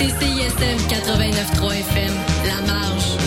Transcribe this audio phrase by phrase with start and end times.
[0.00, 2.14] écoutez CISM 89.3 FM,
[2.46, 3.17] La Marge.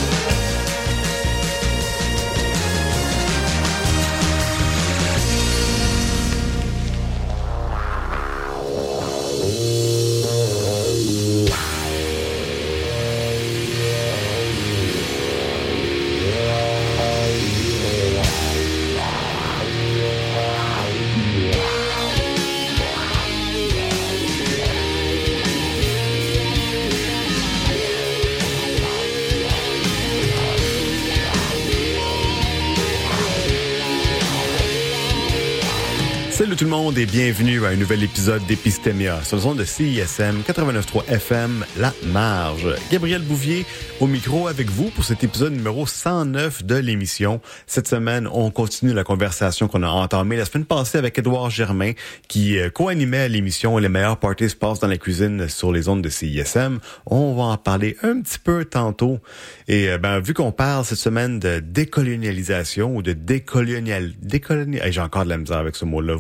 [36.98, 41.94] Et bienvenue à un nouvel épisode d'Epistémia sur le son de CISM 89.3 FM La
[42.08, 42.68] Marge.
[42.92, 43.66] Gabriel Bouvier
[44.00, 47.40] au micro avec vous pour cet épisode numéro 109 de l'émission.
[47.68, 51.92] Cette semaine, on continue la conversation qu'on a entamée la semaine passée avec Édouard Germain
[52.28, 56.02] qui euh, co-animait l'émission Les meilleurs parties se passent dans la cuisine sur les ondes
[56.02, 56.80] de CISM.
[57.06, 59.20] On va en parler un petit peu tantôt.
[59.68, 64.92] Et euh, ben vu qu'on parle cette semaine de décolonialisation ou de décolonial décolonial hey,
[64.92, 66.16] j'ai encore de la misère avec ce mot-là.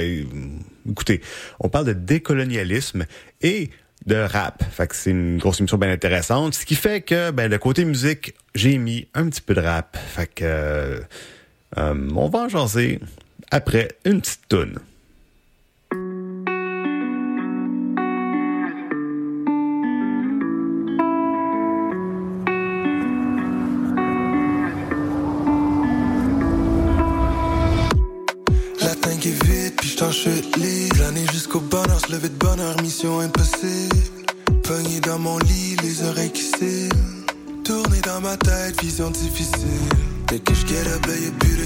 [0.00, 1.20] Écoutez,
[1.60, 3.06] on parle de décolonialisme
[3.42, 3.70] et
[4.06, 4.62] de rap.
[4.70, 6.54] Fait que c'est une grosse émission bien intéressante.
[6.54, 9.96] Ce qui fait que, ben, le côté musique, j'ai mis un petit peu de rap.
[9.96, 11.00] Fait que, euh,
[11.78, 13.00] euh, on va en jaser
[13.50, 14.78] après une petite toune.
[30.06, 30.96] J't'en chute libre.
[31.00, 33.96] L'année jusqu'au bonheur, se lever de bonheur, mission impossible.
[34.62, 36.88] Pogné dans mon lit, les oreilles qui cillent.
[37.64, 39.88] Tourner dans ma tête, vision difficile.
[40.28, 41.62] Dès que je get up, là, y'a plus de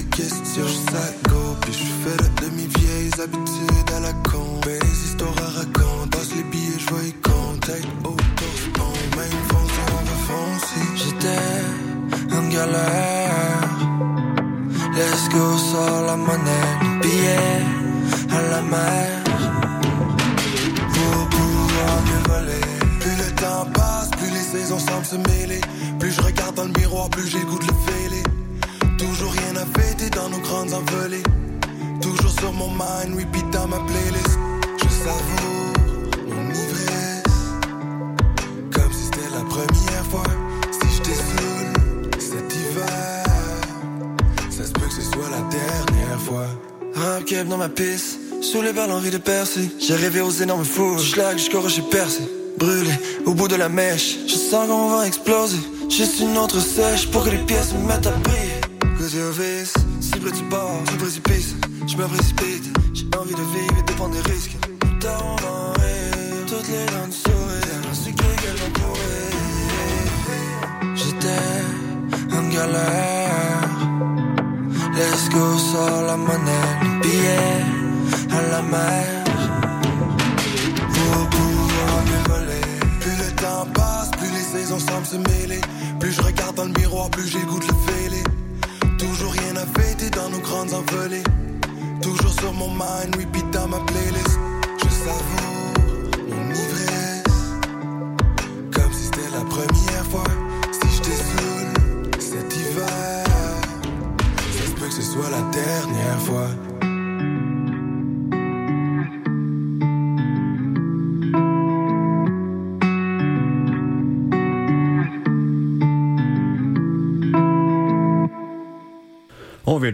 [48.81, 49.71] par l'envie de percer.
[49.79, 52.23] J'ai rêvé aux énormes fours, schlag jusqu'au rocher percé.
[52.59, 52.95] Brûlé
[53.27, 55.59] au bout de la mèche, je sens qu'on va exploser.
[55.91, 58.61] Juste une autre sèche pour que les pièces me mettent à briller.
[58.97, 61.55] Côté vice, si près du bord, du précipice,
[61.87, 62.67] je me précipite.
[62.95, 64.57] J'ai envie de vivre et de prendre des risques.
[64.99, 67.41] Tard on rire, toutes les dents du sourire.
[71.01, 71.53] J'étais
[72.39, 73.61] en galère.
[74.97, 77.70] Let's go, sors la monnaie, le billet à
[83.01, 85.61] Plus le temps passe, plus les saisons semblent se mêler.
[85.99, 88.23] Plus je regarde dans le miroir, plus j'ai le fêler.
[88.99, 91.23] Toujours rien à fêter dans nos grandes envolées.
[92.03, 94.39] Toujours sur mon mind, repeat dans ma playlist.
[94.79, 95.50] Je savoure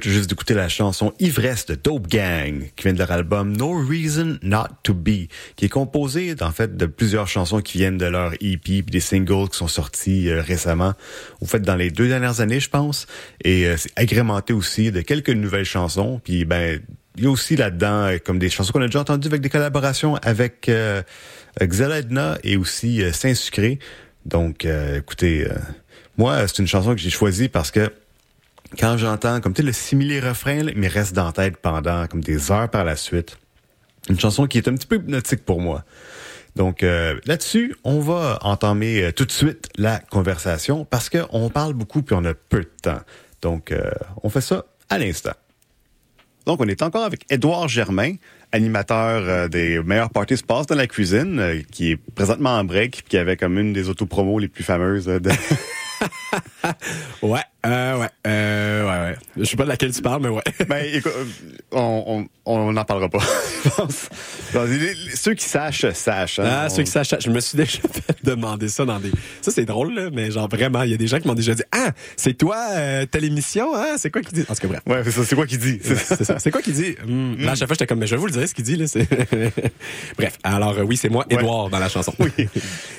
[0.03, 4.39] juste d'écouter la chanson Ivresse de Dope Gang, qui vient de leur album No Reason
[4.43, 8.35] Not to Be, qui est composé en fait de plusieurs chansons qui viennent de leur
[8.35, 10.95] EP puis des singles qui sont sortis euh, récemment,
[11.41, 13.07] au fait dans les deux dernières années, je pense,
[13.45, 16.81] et euh, c'est agrémenté aussi de quelques nouvelles chansons, puis ben
[17.17, 19.49] il y a aussi là-dedans euh, comme des chansons qu'on a déjà entendues avec des
[19.49, 20.71] collaborations avec
[21.61, 23.79] Xela Edna et aussi euh, Saint-Sucré.
[24.25, 25.47] Donc écoutez,
[26.19, 27.93] moi c'est une chanson que j'ai choisie parce que
[28.79, 32.07] quand j'entends comme tu sais le simili refrain là, me reste dans la tête pendant
[32.07, 33.39] comme des heures par la suite.
[34.09, 35.85] Une chanson qui est un petit peu hypnotique pour moi.
[36.55, 41.51] Donc euh, là-dessus, on va entamer euh, tout de suite la conversation parce que on
[41.51, 43.01] parle beaucoup puis on a peu de temps.
[43.43, 43.91] Donc euh,
[44.23, 45.35] on fait ça à l'instant.
[46.47, 48.15] Donc on est encore avec Édouard Germain,
[48.53, 52.65] animateur euh, des meilleurs parties se passent dans la cuisine, euh, qui est présentement en
[52.65, 55.31] break, puis qui avait comme une des autopromos les plus fameuses de
[57.23, 59.17] Ouais, euh, ouais, euh, ouais, ouais.
[59.37, 60.43] Je sais pas de laquelle tu parles, mais ouais.
[60.69, 61.13] Ben, écoute,
[61.73, 63.19] on, on, n'en parlera pas,
[63.65, 64.09] je pense.
[64.55, 66.39] Non, les- les- ceux qui sachent, sachent.
[66.39, 66.45] hein.
[66.49, 69.11] Ah, On- ceux qui sachent, je me suis déjà fait demander ça dans des.
[69.43, 71.55] Ça, c'est drôle, là, mais genre vraiment, il y a des gens qui m'ont déjà
[71.55, 73.95] dit Ah, c'est toi, euh, telle émission, hein?
[73.97, 74.45] C'est quoi qui dit?
[74.49, 74.83] En tout cas, bref.
[74.87, 75.81] Ouais, c'est ça, c'est quoi qui dit?
[75.83, 76.51] C'est ça.
[76.51, 76.95] Quoi qui dit?
[77.07, 77.35] Hmm.
[77.39, 78.77] Là, à chaque fois, j'étais comme, mais je vais vous le dire, ce qu'il dit,
[78.77, 78.87] là.
[80.19, 80.39] Bref.
[80.43, 81.37] Alors, euh, oui, c'est moi, Ouais.
[81.37, 82.13] Édouard, dans la chanson.
[82.19, 82.31] Oui.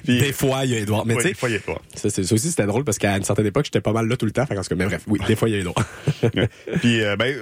[0.03, 1.05] Puis- Des fois, il y a Édouard.
[1.05, 2.83] Mais Ouais, tu des fois, il y a sais, ça, c'est- ça aussi, c'était drôle
[2.83, 4.45] parce qu'à une certaine époque, j'étais pas mal là tout le temps.
[4.45, 5.75] Fait cas, mais bref, oui, des fois, il y a Édouard.
[6.81, 7.35] Puis, euh, ben,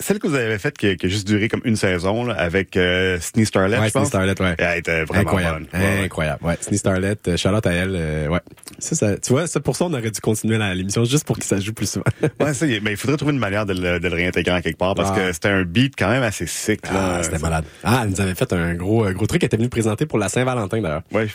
[0.00, 2.34] celle que vous avez faite qui, a- qui a juste duré comme une saison, là,
[2.34, 4.08] avec euh, Sneeze Starlet, Ouais, je pense.
[4.08, 4.54] Starlet, ouais.
[4.58, 5.66] Elle était vraiment Incroyable.
[5.72, 5.80] bonne.
[5.80, 6.04] Ouais.
[6.04, 6.44] Incroyable.
[6.44, 6.56] Ouais.
[6.60, 8.40] Sneeze Starlet, euh, Charlotte à elle, euh, ouais.
[8.78, 11.44] Ça, ça, tu vois, ça, pour ça, on aurait dû continuer l'émission juste pour que
[11.44, 12.04] ça joue plus souvent.
[12.40, 14.60] Ouais, ça, il- ben, il faudrait trouver une manière de le, de le réintégrer en
[14.60, 15.16] quelque part parce Ah.
[15.20, 16.86] que c'était un beat quand même assez sick.
[16.86, 17.16] Là.
[17.18, 17.64] Ah, c'était malade.
[17.82, 19.42] Ah, elle nous avait fait un gros, euh, gros truc.
[19.42, 21.02] Elle était venue présenter pour la Saint-Valentin, d'ailleurs.
[21.12, 21.28] Ouais,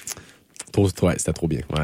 [0.78, 1.62] ouais, c'était trop bien.
[1.76, 1.84] Ouais.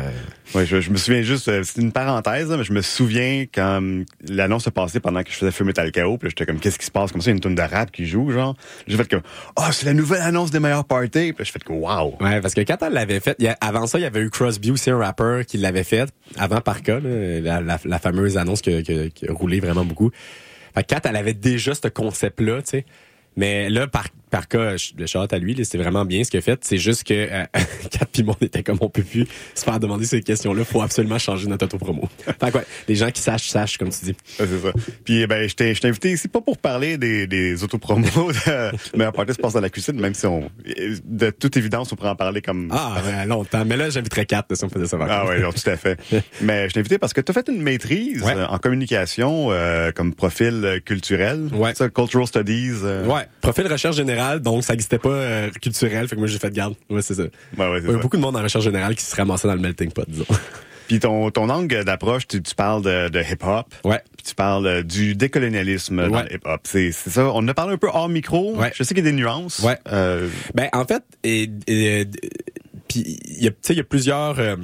[0.55, 3.77] ouais je, je me souviens juste, euh, c'est une parenthèse, mais je me souviens quand
[3.77, 6.79] hum, l'annonce s'est passée pendant que je faisais Feu Metal Chaos, puis j'étais comme, qu'est-ce
[6.79, 7.11] qui se passe?
[7.11, 8.55] Comme ça, il y a une tonne de rap qui joue, genre.
[8.87, 9.21] J'ai fait comme,
[9.55, 11.33] ah, c'est la nouvelle annonce des meilleurs parties.
[11.33, 12.15] Puis j'ai fait que, wow.
[12.19, 14.21] Ouais, parce que quand elle l'avait fait, il y a- avant ça, il y avait
[14.21, 18.37] eu Crosby aussi, un rappeur qui l'avait fait, avant Parka, là, la, la, la fameuse
[18.37, 20.11] annonce qui a roulé vraiment beaucoup.
[20.75, 22.85] Fait que Kat, elle avait déjà ce concept-là, tu sais.
[23.35, 26.41] Mais là, par, par cas, le shout à lui, c'est vraiment bien ce qu'il a
[26.41, 26.59] fait.
[26.63, 27.43] C'est juste que euh,
[27.91, 29.25] Kat pis moi, on était comme on peut plus
[29.55, 30.63] se faire demander ces questions-là.
[30.65, 32.07] Faut absolument changer notre autopromo.
[32.25, 34.15] fait que ouais, les gens qui sachent, sachent, comme tu dis.
[34.37, 34.71] C'est ça.
[35.05, 38.05] Puis, ben, je t'ai invité ici pas pour parler des, des autopromos
[38.45, 40.49] de meilleurs parties se passe dans la cuisine, même si on,
[41.05, 43.63] de toute évidence, on pourrait en parler comme, Ah, ouais, longtemps.
[43.65, 44.97] Mais là, j'inviterais Kat si on faisait ça.
[45.01, 45.97] Ah oui, non, tout à fait.
[46.41, 48.33] Mais je t'ai invité parce que tu as fait une maîtrise Ouais.
[48.35, 51.49] euh, en communication euh, comme profil euh, culturel.
[51.53, 51.73] Ouais.
[51.75, 52.71] Ça, cultural studies.
[52.83, 56.39] euh, Ouais, profil recherche générale, donc ça n'existait pas euh, culturel, fait que moi j'ai
[56.39, 56.75] fait garde.
[56.89, 57.23] Ouais, c'est ça.
[57.23, 57.29] Ouais,
[57.71, 57.97] ouais, c'est ça.
[57.97, 60.25] beaucoup de monde en recherche générale qui se ramassait dans le melting pot, disons.
[60.87, 63.65] Puis ton, ton angle d'approche, tu, tu parles de, de hip-hop.
[63.83, 64.01] Ouais.
[64.15, 66.23] Puis tu parles euh, du décolonialisme dans Ouais.
[66.29, 66.61] le hip-hop.
[66.63, 67.25] C'est c'est ça.
[67.25, 68.55] On en a parlé un peu hors micro.
[68.55, 68.71] Ouais.
[68.73, 69.59] Je sais qu'il y a des nuances.
[69.59, 69.77] Ouais.
[69.91, 72.05] Euh, Ben en fait, et, et- et-
[72.87, 74.55] puis il y a, tu sais, il y a plusieurs, euh,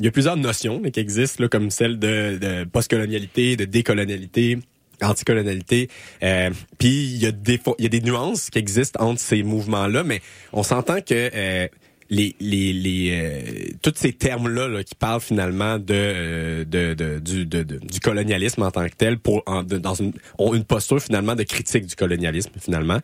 [0.00, 3.64] il y a plusieurs notions là, qui existent, là, comme celle de, de postcolonialité, de
[3.64, 4.58] décolonialité
[5.02, 5.88] anticolonialité
[6.22, 9.42] euh, puis il y a des il y a des nuances qui existent entre ces
[9.42, 10.20] mouvements là mais
[10.52, 11.68] on s'entend que euh,
[12.10, 13.40] les les les euh,
[13.82, 18.70] tous ces termes là, qui parlent finalement de euh, de, de du du colonialisme en
[18.70, 22.98] tant que tel pour dans une ont une posture finalement de critique du colonialisme finalement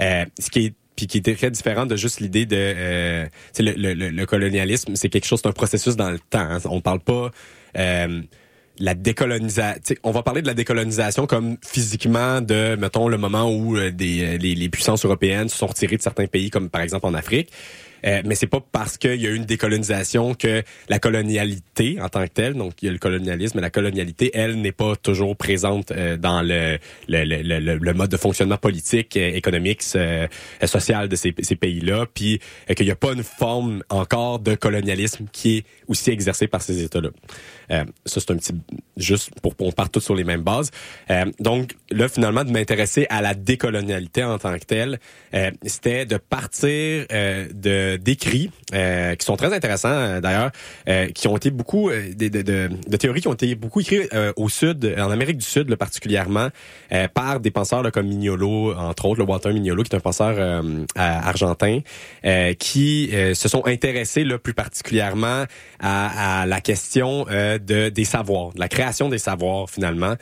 [0.00, 3.26] euh, ce qui est puis qui était très différent de juste l'idée de euh,
[3.58, 6.58] le, le- le colonialisme c'est quelque chose c'est un processus dans le temps hein.
[6.64, 7.30] on parle pas
[7.76, 8.22] euh,
[8.78, 13.76] la décolonisation, on va parler de la décolonisation comme physiquement de, mettons, le moment où
[13.76, 16.82] euh, des, euh, les, les puissances européennes se sont retirées de certains pays, comme par
[16.82, 17.50] exemple en Afrique.
[18.06, 22.08] Euh, mais c'est pas parce qu'il y a eu une décolonisation que la colonialité en
[22.08, 25.36] tant que telle, donc il y a le colonialisme, la colonialité, elle, n'est pas toujours
[25.36, 30.26] présente euh, dans le, le, le, le, le mode de fonctionnement politique, euh, économique, euh,
[30.64, 32.40] social de ces, ces pays-là, puis
[32.74, 36.82] qu'il n'y a pas une forme encore de colonialisme qui est aussi exercée par ces
[36.82, 37.10] États-là.
[37.70, 38.54] Euh, ça, c'est un petit...
[38.96, 40.70] Juste pour qu'on parte tous sur les mêmes bases.
[41.38, 44.98] Donc, là, finalement, de m'intéresser à la décolonialité en tant que telle,
[45.66, 50.50] c'était de partir de d'écrits euh, qui sont très intéressants, euh, d'ailleurs,
[50.88, 51.90] euh, qui ont été beaucoup...
[51.90, 55.44] de, de, de, de théories qui ont été beaucoup écrites au Sud, en Amérique du
[55.44, 56.48] Sud, là, particulièrement,
[57.14, 60.62] par des penseurs là, comme Mignolo, entre autres, le Walter Mignolo, qui est un penseur
[60.96, 61.80] argentin,
[62.58, 65.44] qui se sont intéressés là, plus particulièrement
[65.80, 70.14] à, à la question de des savoirs, de la création des savoirs finalement,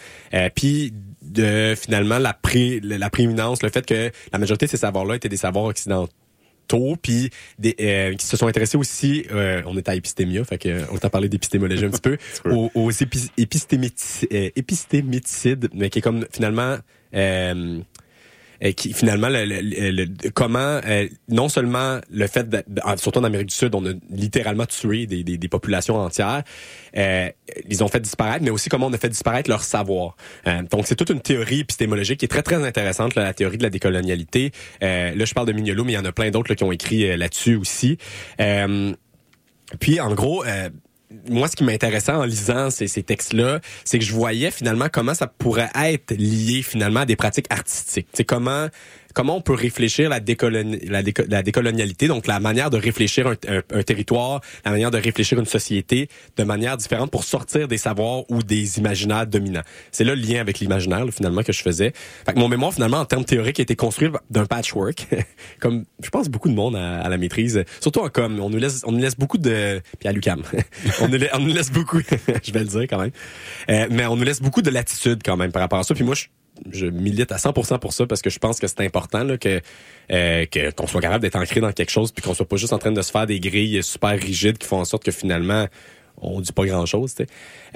[0.55, 5.17] puis de finalement la pré, la prééminence, le fait que la majorité de ces savoirs-là
[5.17, 6.13] étaient des savoirs occidentaux
[7.01, 10.69] puis des, euh, qui se sont intéressés aussi, euh, on est à épistémia, fait que
[10.69, 12.17] euh, on t'a parlé d'épistémologie un petit peu,
[12.51, 16.81] aux, aux épi- euh, épistémicides, mais qui est comme finalement euh,
[17.15, 17.81] euh,
[18.77, 22.63] qui finalement le, le- le- comment euh, non seulement le fait de,
[22.97, 26.43] surtout en Amérique du Sud on a littéralement tué des, des, des populations entières
[26.97, 27.29] euh,
[27.69, 30.17] ils ont fait disparaître mais aussi comment on a fait disparaître leur savoir.
[30.47, 33.59] Euh, donc c'est toute une théorie épistémologique qui est très très intéressante là, la théorie
[33.59, 34.53] de la décolonialité.
[34.83, 36.73] Euh, là je parle de Mignolo mais il y en a plein d'autres qui ont
[36.73, 37.99] écrit euh, là-dessus aussi.
[38.41, 38.93] Euh,
[39.81, 40.69] puis en gros, euh,
[41.29, 45.27] moi, ce qui m'intéressait en lisant ces, textes-là, c'est que je voyais finalement comment ça
[45.27, 48.09] pourrait être lié finalement à des pratiques artistiques.
[48.13, 48.69] C'est comment
[49.15, 53.27] comment on peut réfléchir la, décoloni la, déco la décolonialité, donc la manière de réfléchir
[53.29, 58.31] un, territoire, la manière de réfléchir une société de manière différente pour sortir des savoirs
[58.31, 59.63] ou des imaginaires dominants.
[59.93, 61.93] C'est là le lien avec l'imaginaire finalement que je faisais.
[62.27, 65.07] Fait que mon mémoire finalement en termes théoriques a été construit d'un patchwork,
[65.61, 68.39] comme je pense beaucoup de monde à, la maîtrise, surtout en com.
[68.41, 70.43] On nous laisse, on nous laisse beaucoup de, puis à l'UCAM,
[71.01, 72.01] on, nous on nous laisse beaucoup,
[72.43, 73.13] je vais le dire quand même,
[73.71, 75.95] euh, mais on nous laisse beaucoup de latitude quand même par rapport à ça.
[75.95, 76.25] Puis moi je
[76.71, 79.61] je milite à 100% pour ça parce que je pense que c'est important là, que
[80.13, 80.47] euh,
[80.77, 82.93] qu'on soit capable d'être ancré dans quelque chose puis qu'on soit pas juste en train
[82.93, 85.67] de se faire des grilles super rigides qui font en sorte que finalement
[86.19, 87.15] on dit pas grand chose.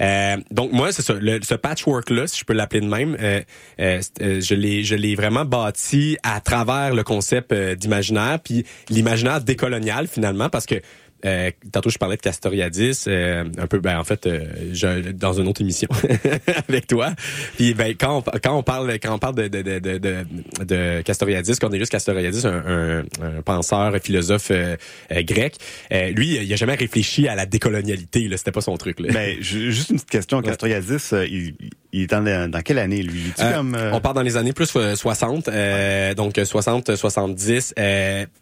[0.01, 3.17] Euh, donc moi c'est ça, le, ce patchwork là, si je peux l'appeler de même,
[3.19, 3.41] euh,
[3.79, 8.65] euh, euh je l'ai je l'ai vraiment bâti à travers le concept euh, d'imaginaire puis
[8.89, 10.75] l'imaginaire décolonial finalement parce que
[11.25, 15.33] euh, tantôt, je parlais de Castoriadis, euh, un peu, ben, en fait, euh, je, dans
[15.33, 15.89] une autre émission
[16.69, 17.13] avec toi.
[17.57, 20.25] Puis, ben, quand on, quand on parle, quand on parle de, de, de, de,
[20.63, 24.77] de Castoriadis, Cornelius Castoriadis, un, un, un penseur, philosophe euh,
[25.11, 25.55] euh, grec,
[25.91, 28.27] lui, il a jamais réfléchi à la décolonialité.
[28.27, 28.99] Là, c'était pas son truc.
[28.99, 29.11] Là.
[29.11, 30.41] Ben, juste une petite question.
[30.41, 31.53] Castoriadis, il,
[31.91, 33.33] il est dans, dans quelle année, lui?
[33.37, 35.49] Comme, on part dans les années plus 60,
[36.15, 37.73] donc 60, 70.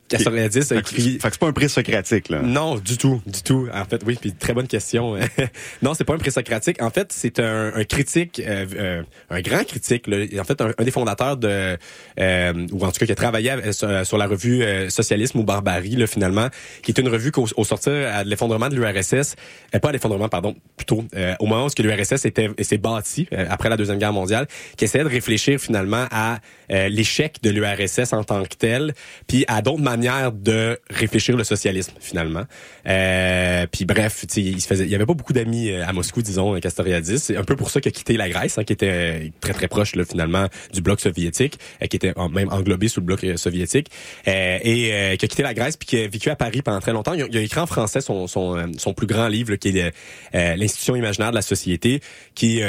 [0.07, 1.19] Castoriadis a écrit...
[1.19, 2.41] Fait que c'est pas un prix socratique, là.
[2.41, 3.67] Non, du tout, du tout.
[3.73, 5.15] En fait, oui, puis très bonne question.
[5.81, 6.81] non, c'est pas un présocratique.
[6.81, 10.07] En fait, c'est un, un, critique, euh, euh, un grand critique.
[10.07, 10.25] Là.
[10.39, 11.77] En fait, un, un des fondateurs de,
[12.19, 15.43] euh, ou en tout cas qui a travaillé sur, sur la revue euh, Socialisme ou
[15.43, 16.47] Barbarie, là, finalement,
[16.83, 19.35] qui est une revue qu'au au sortir de l'effondrement de l'URSS,
[19.75, 21.03] euh, pas l'effondrement, pardon, plutôt
[21.39, 25.09] au moment où l'URSS était s'est bâti après la deuxième guerre mondiale, qui essayait de
[25.09, 26.39] réfléchir finalement à
[26.69, 28.93] l'échec de l'URSS en tant que tel,
[29.27, 32.43] puis à d'autres manières de réfléchir le socialisme finalement.
[32.87, 36.21] Euh, puis bref, il se faisait, il y avait pas beaucoup d'amis euh, à Moscou,
[36.21, 37.19] disons, euh, Castoriadis.
[37.19, 39.53] C'est un peu pour ça qu'il a quitté la Grèce, hein, qui était euh, très
[39.53, 43.89] très proche là, finalement du bloc soviétique, qui était même englobé sous le bloc soviétique,
[44.27, 46.93] euh, et qui a quitté la Grèce puis qui a vécu à Paris pendant très
[46.93, 47.13] longtemps.
[47.13, 49.93] Il a, a écrit en français son, son, son plus grand livre, là, qui est
[50.33, 52.01] l'institution imaginaire de la société,
[52.35, 52.61] qui,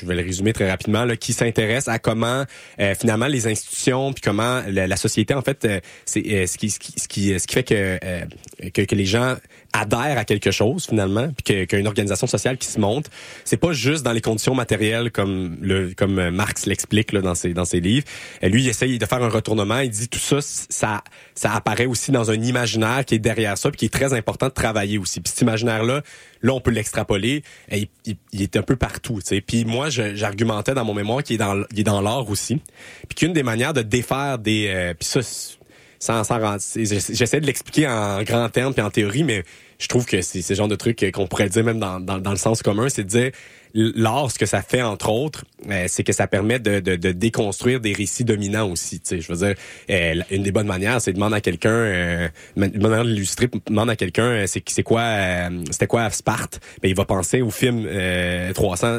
[0.00, 2.44] je vais le résumer très rapidement, là, qui s'intéresse à comment
[2.98, 5.66] finalement les institutions puis comment la, société en fait,
[6.04, 7.98] c'est ce qui, ce qui ce qui ce qui fait que,
[8.70, 9.36] que, que les gens
[9.72, 13.06] adhèrent à quelque chose finalement, puis qu'il y a une organisation sociale qui se monte.
[13.44, 15.56] C'est pas juste dans les conditions matérielles comme
[15.96, 18.06] comme Marx l'explique dans ses dans ses livres.
[18.42, 19.78] Lui, il essaye de faire un retournement.
[19.78, 21.02] Il dit tout ça, ça
[21.34, 24.46] ça apparaît aussi dans un imaginaire qui est derrière ça, puis qui est très important
[24.46, 25.20] de travailler aussi.
[25.20, 26.02] Puis cet imaginaire là,
[26.42, 27.42] là on peut l'extrapoler.
[27.70, 29.20] Il, il, il, est un peu partout.
[29.20, 29.40] Tu sais.
[29.40, 32.60] Puis moi, j'argumentais dans mon mémoire qu'il est dans il est dans l'art aussi,
[33.08, 35.20] puis qu'une des manières de défaire des euh, ça
[36.00, 39.44] J'essaie de l'expliquer en grand terme puis en théorie, mais
[39.78, 42.30] je trouve que c'est ce genre de truc qu'on pourrait dire même dans, dans, dans
[42.30, 43.30] le sens commun, c'est de dire
[43.74, 47.12] l'art, ce que ça fait, entre autres, euh, c'est que ça permet de, de, de,
[47.12, 49.00] déconstruire des récits dominants aussi.
[49.00, 49.54] Tu sais, je veux dire,
[49.90, 53.92] euh, une des bonnes manières, c'est de demander à quelqu'un, euh, manière de l'illustrer, demander
[53.92, 56.60] à quelqu'un, euh, c'est c'est quoi, euh, c'était quoi Sparte?
[56.82, 57.86] Ben il va penser au film
[58.54, 58.98] 300,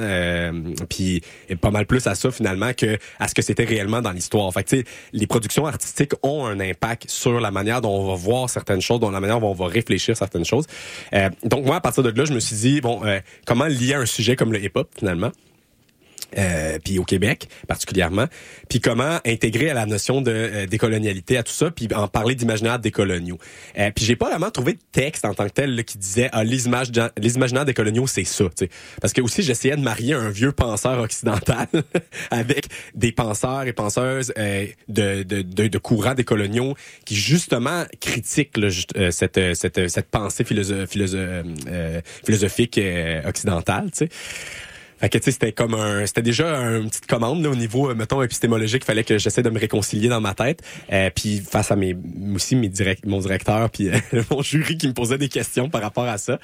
[0.90, 1.22] puis
[1.60, 4.52] pas mal plus à ça finalement que à ce que c'était réellement dans l'histoire.
[4.54, 8.16] Fait tu sais, les productions artistiques ont un impact sur la manière dont on va
[8.16, 10.66] voir certaines choses, dont la manière dont on va réfléchir certaines choses.
[11.44, 13.02] donc moi, à partir de là, je me suis dit bon,
[13.46, 15.32] comment lier un sujet comme le hip-hop finalement.
[16.38, 18.26] Euh, puis au Québec particulièrement,
[18.70, 22.36] puis comment intégrer à la notion de euh, décolonialité à tout ça, puis en parler
[22.36, 23.38] d'imaginaire décoloniaux.
[23.78, 26.30] Euh, puis j'ai pas vraiment trouvé de texte en tant que tel là, qui disait
[26.32, 28.70] ah, les, imaginaires décoloniaux c'est ça, sais.
[29.02, 31.68] parce que aussi j'essayais de marier un vieux penseur occidental
[32.32, 38.58] avec des penseurs et penseuses euh, de, de, de, de, courants décoloniaux qui justement critiquent
[38.58, 41.46] là, euh, cette, cette, cette pensée philosoph, philosoph,
[42.26, 42.80] philosophique
[43.26, 44.10] occidentale, tu sais.
[45.02, 47.90] Fait que tu sais, c'était comme un, c'était déjà une petite commande là, au niveau,
[47.90, 48.86] euh, mettons, épistémologique.
[48.86, 50.62] Fallait que j'essaie de me réconcilier dans ma tête.
[50.92, 51.96] Euh, puis face à mes,
[52.36, 53.98] aussi mes direct, mon directeur, puis euh,
[54.32, 56.40] mon jury qui me posait des questions par rapport à ça.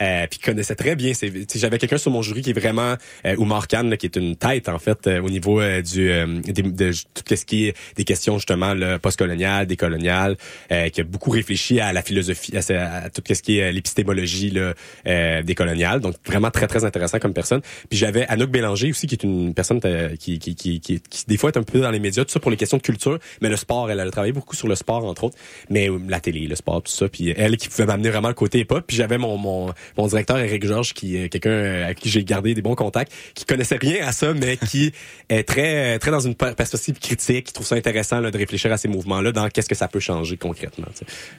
[0.00, 1.12] Euh, puis connaissait très bien.
[1.54, 4.68] J'avais quelqu'un sur mon jury qui est vraiment euh, Oumar Khan, qui est une tête
[4.68, 9.66] en fait au niveau du de, de, tout ce qui est des questions justement postcoloniales,
[9.66, 10.36] décoloniales,
[10.68, 16.00] qui a beaucoup réfléchi à la philosophie, à, tout ce qui est l'épistémologie là, décoloniale.
[16.00, 17.62] Donc vraiment très très intéressant comme personne.
[18.00, 21.50] J'avais Anouk Bélanger aussi, qui est une personne euh, qui, qui, qui, qui, des fois
[21.50, 23.56] est un peu dans les médias, tout ça pour les questions de culture, mais le
[23.56, 25.36] sport, elle, a travaillé beaucoup sur le sport, entre autres,
[25.68, 27.08] mais euh, la télé, le sport, tout ça.
[27.08, 30.38] Puis elle qui pouvait m'amener vraiment le côté hip Puis j'avais mon, mon, mon directeur,
[30.38, 34.06] Eric Georges, qui est quelqu'un à qui j'ai gardé des bons contacts, qui connaissait rien
[34.06, 34.92] à ça, mais qui
[35.28, 38.78] est très très dans une perspective critique, qui trouve ça intéressant là, de réfléchir à
[38.78, 40.88] ces mouvements-là, dans qu'est-ce que ça peut changer concrètement.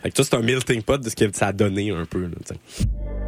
[0.03, 2.21] Fait que ça, c'est un melting pot de ce que ça a donné un peu.
[2.21, 3.20] Là,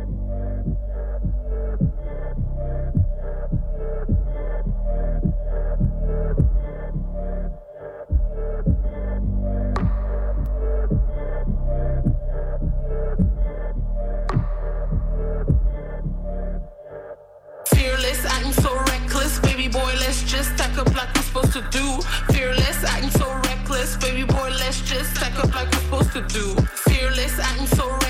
[21.54, 22.02] supposed to do.
[22.34, 23.98] Fearless, acting so reckless.
[23.98, 26.56] Baby boy, let's just stack up like we're supposed to do.
[26.90, 28.03] Fearless, acting so reckless.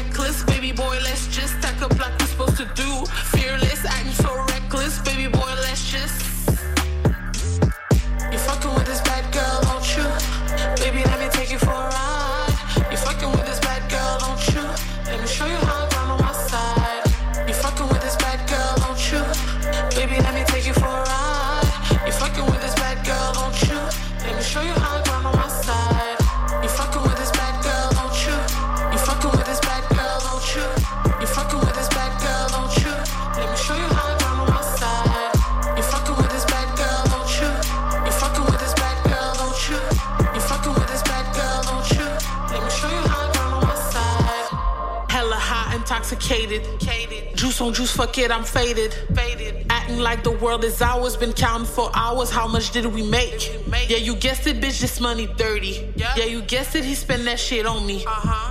[47.36, 48.94] Juice on juice, fuck it, I'm faded.
[49.16, 49.66] Faded.
[49.70, 51.18] Acting like the world is ours.
[51.18, 52.30] Been counting for hours.
[52.30, 53.52] How much did we make?
[53.90, 54.80] Yeah, you guessed it, bitch.
[54.80, 55.92] This money dirty.
[55.96, 56.84] Yeah, you guessed it.
[56.84, 58.04] He spent that shit on me.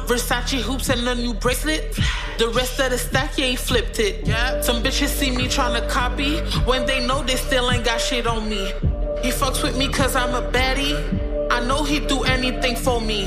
[0.07, 1.99] Versace hoops and a new bracelet.
[2.39, 4.27] The rest of the stack, yeah, he flipped it.
[4.65, 8.27] Some bitches see me trying to copy when they know they still ain't got shit
[8.27, 8.73] on me.
[9.23, 10.97] He fucks with me cause I'm a baddie.
[11.51, 13.27] I know he'd do anything for me.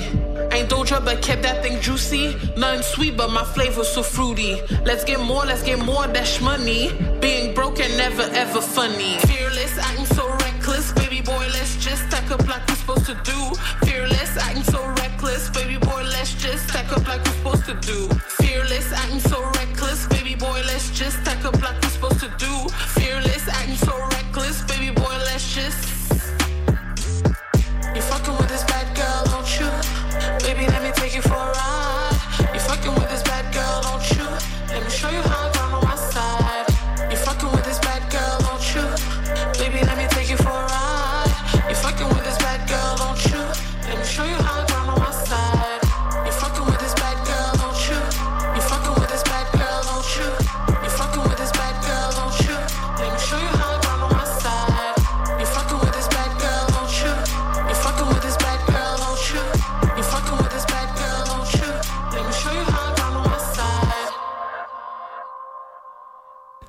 [0.55, 2.33] Ain't Doja, but kept that thing juicy.
[2.55, 4.61] Nothing sweet, but my flavor so fruity.
[4.85, 6.93] Let's get more, let's get more, that's money.
[7.19, 9.17] Being broken, never ever funny.
[9.27, 10.93] Fearless, acting so reckless.
[10.93, 13.39] Baby boy, let's just stack up like we're supposed to do.
[13.85, 15.49] Fearless, acting so reckless.
[15.49, 18.14] Baby boy, let's just stack up like we're supposed to do.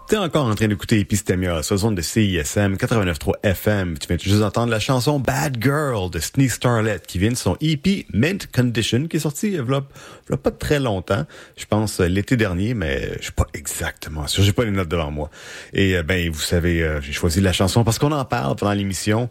[0.09, 3.99] T'es encore en train d'écouter Epistemia sur zone de CISM 89.3 FM.
[3.99, 7.57] Tu viens juste d'entendre la chanson Bad Girl de Sneak Starlet qui vient de son
[7.61, 11.27] EP Mint Condition qui est sorti il y a, pas très longtemps.
[11.57, 14.45] Je pense euh, l'été dernier, mais je suis pas exactement sûr.
[14.45, 15.29] J'ai pas les notes devant moi.
[15.73, 18.75] Et euh, ben vous savez, euh, j'ai choisi la chanson parce qu'on en parle pendant
[18.75, 19.29] l'émission.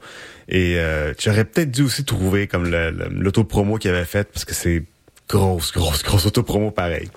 [0.50, 2.70] Et euh, j'aurais peut-être dû aussi trouver comme
[3.12, 4.84] l'auto-promo qu'il avait fait parce que c'est
[5.30, 7.10] grosse, grosse, grosse auto-promo pareil.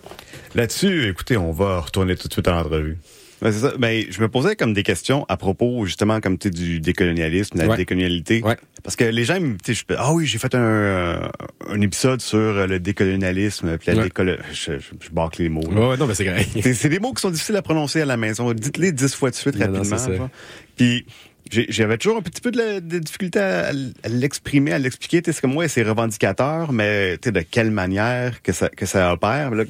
[0.55, 2.99] Là-dessus, écoutez, on va retourner tout de suite à l'entrevue.
[3.41, 3.73] Ben, c'est ça.
[3.79, 7.57] Ben, je me posais comme des questions à propos, justement, comme tu sais, du décolonialisme,
[7.57, 7.77] de la Ouais.
[7.77, 8.43] décolonialité.
[8.43, 8.57] Ouais.
[8.83, 11.29] Parce que les gens, tu sais, je ah oui, j'ai fait un, euh,
[11.69, 14.09] un épisode sur euh, le décolonialisme, puis la Ouais.
[14.09, 15.63] décolo- je, je, je bâcle les mots.
[15.73, 15.91] là.
[15.91, 16.49] Ouais, non, mais c'est correct.
[16.75, 18.53] C'est des mots qui sont difficiles à prononcer à la maison.
[18.53, 20.31] Dites-les dix fois de suite rapidement.
[20.77, 21.07] Puis
[21.51, 23.71] j'avais toujours un petit peu de, la- de difficulté à,
[24.09, 25.23] l'exprimer, à l'expliquer.
[25.23, 28.69] Tu sais, C'est comme ouais, c'est revendicateur, mais tu sais, de quelle manière que ça,
[28.69, 29.51] que ça opère.
[29.53, 29.65] Là,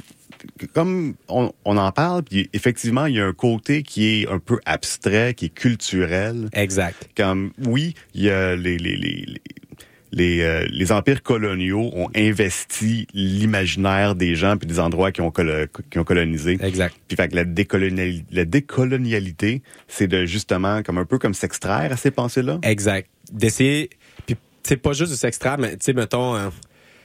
[0.74, 4.38] comme on, on en parle, puis effectivement, il y a un côté qui est un
[4.38, 6.48] peu abstrait, qui est culturel.
[6.53, 7.09] Exact.
[7.16, 9.40] Comme oui, il y a les les les les,
[10.11, 15.31] les, euh, les empires coloniaux ont investi l'imaginaire des gens puis des endroits qui ont
[15.31, 16.57] colo- qui ont colonisé.
[16.62, 16.94] Exact.
[17.09, 21.92] Puis fait que la, décoloniali- la décolonialité, c'est de justement comme un peu comme s'extraire
[21.92, 22.59] à ces pensées-là.
[22.62, 23.09] Exact.
[23.33, 23.90] D'essayer,
[24.27, 26.48] puis c'est pas juste du s'extraire, mais tu sais, mettons, euh,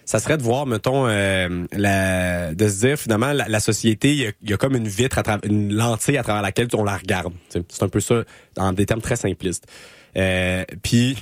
[0.05, 4.33] ça serait de voir, mettons, euh, la, de se dire finalement la, la société, il
[4.47, 7.33] y, y a comme une vitre, à une lentille à travers laquelle on la regarde.
[7.49, 8.23] C'est un peu ça,
[8.57, 9.67] en des termes très simplistes.
[10.17, 11.17] Euh, puis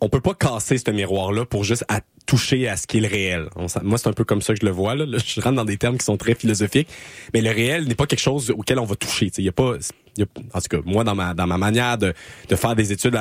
[0.00, 3.08] on peut pas casser ce miroir-là pour juste à toucher à ce qui est le
[3.08, 3.48] réel.
[3.82, 4.94] Moi, c'est un peu comme ça que je le vois.
[4.94, 5.04] Là.
[5.18, 6.88] Je rentre dans des termes qui sont très philosophiques,
[7.34, 9.30] mais le réel n'est pas quelque chose auquel on va toucher.
[9.36, 9.74] Il y a pas,
[10.52, 12.12] en tout cas, moi, dans ma dans ma manière de,
[12.48, 13.16] de faire des études,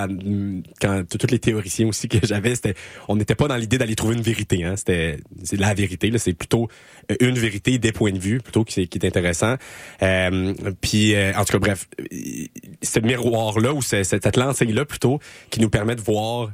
[0.81, 2.75] quand tous les théoriciens aussi que j'avais, c'était,
[3.07, 4.63] on n'était pas dans l'idée d'aller trouver une vérité.
[4.63, 4.75] Hein.
[4.75, 6.11] C'était, c'est la vérité.
[6.17, 6.67] C'est plutôt
[7.11, 9.55] euh, une vérité des points de vue, plutôt qui, est- intéressant.
[10.01, 11.87] Euh, puis, euh, en tout cas, bref,
[12.83, 16.49] ce miroir-là ou ce- cette, lentille-là plutôt qui nous permet de voir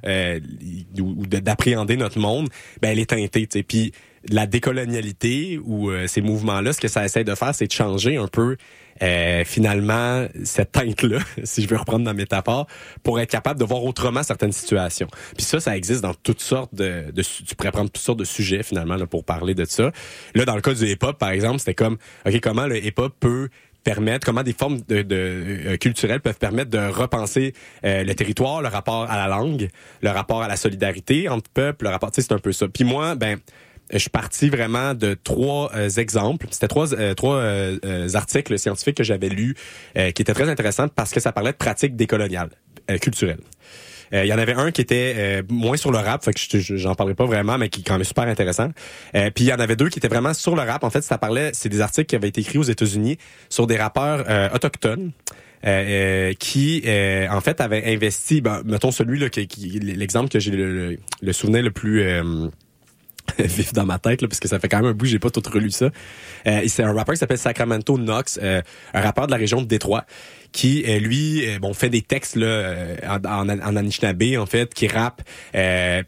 [1.00, 2.50] ou ou de- d'appréhender notre monde,
[2.82, 3.48] ben elle est teintée.
[3.48, 3.64] tu sais.
[3.64, 3.92] Puis
[4.30, 8.28] la décolonialité ou ces mouvements-là, ce que ça essaie de faire, c'est de changer un
[8.28, 8.58] peu
[9.02, 12.68] euh, finalement cette teinte-là, si je veux reprendre ma métaphore,
[13.04, 15.08] pour être capable de voir autrement certaines situations.
[15.36, 18.26] Puis ça, ça existe dans toutes sortes de, de tu pourrais prendre toutes sortes de
[18.26, 19.92] sujets finalement là, pour parler de ça.
[20.34, 23.50] Là, dans le cas du hip-hop, par exemple, c'était comme, ok, comment le hip-hop peut
[23.86, 27.54] permettre, comment des formes de, de euh, culturelles peuvent permettre de repenser
[27.86, 29.70] euh, le territoire, le rapport à la langue,
[30.02, 32.68] le rapport à la solidarité entre peuples, le rapport, tu sais, c'est un peu ça.
[32.68, 33.38] Puis moi, ben
[33.92, 36.48] je suis parti vraiment de trois euh, exemples.
[36.52, 39.56] C'était trois, euh, trois euh, euh, articles scientifiques que j'avais lus
[39.98, 42.50] euh, qui étaient très intéressants parce que ça parlait de pratiques décoloniales,
[42.90, 43.40] euh, culturelles.
[44.12, 46.76] Il y en avait un qui était moins sur le rap, fait que je- je-
[46.78, 48.70] j'en parlerai pas vraiment, mais qui est quand même super intéressant.
[49.12, 50.84] Puis il y en avait deux qui étaient vraiment sur le rap.
[50.84, 53.18] En fait, ça parlait, c'est des articles qui avaient été écrits aux États-Unis
[53.50, 55.12] sur des rappeurs autochtones.
[55.66, 60.40] euh, qui euh, en fait avaient investi ben, mettons celui là qui, qui- l'exemple que
[60.40, 62.04] j'ai le, le souvenir le plus
[63.40, 65.30] vif dans ma tête là, parce que ça fait quand même un bout j'ai pas
[65.30, 65.90] tout relu ça.
[66.48, 68.62] Euh, c'est un rappeur qui s'appelle Sacramento Knox euh,
[68.94, 70.06] un rappeur de la région de Détroit
[70.52, 74.46] qui euh, lui euh, bon fait des textes là euh, en, en, en Anishinaabe en
[74.46, 75.22] fait qui rappe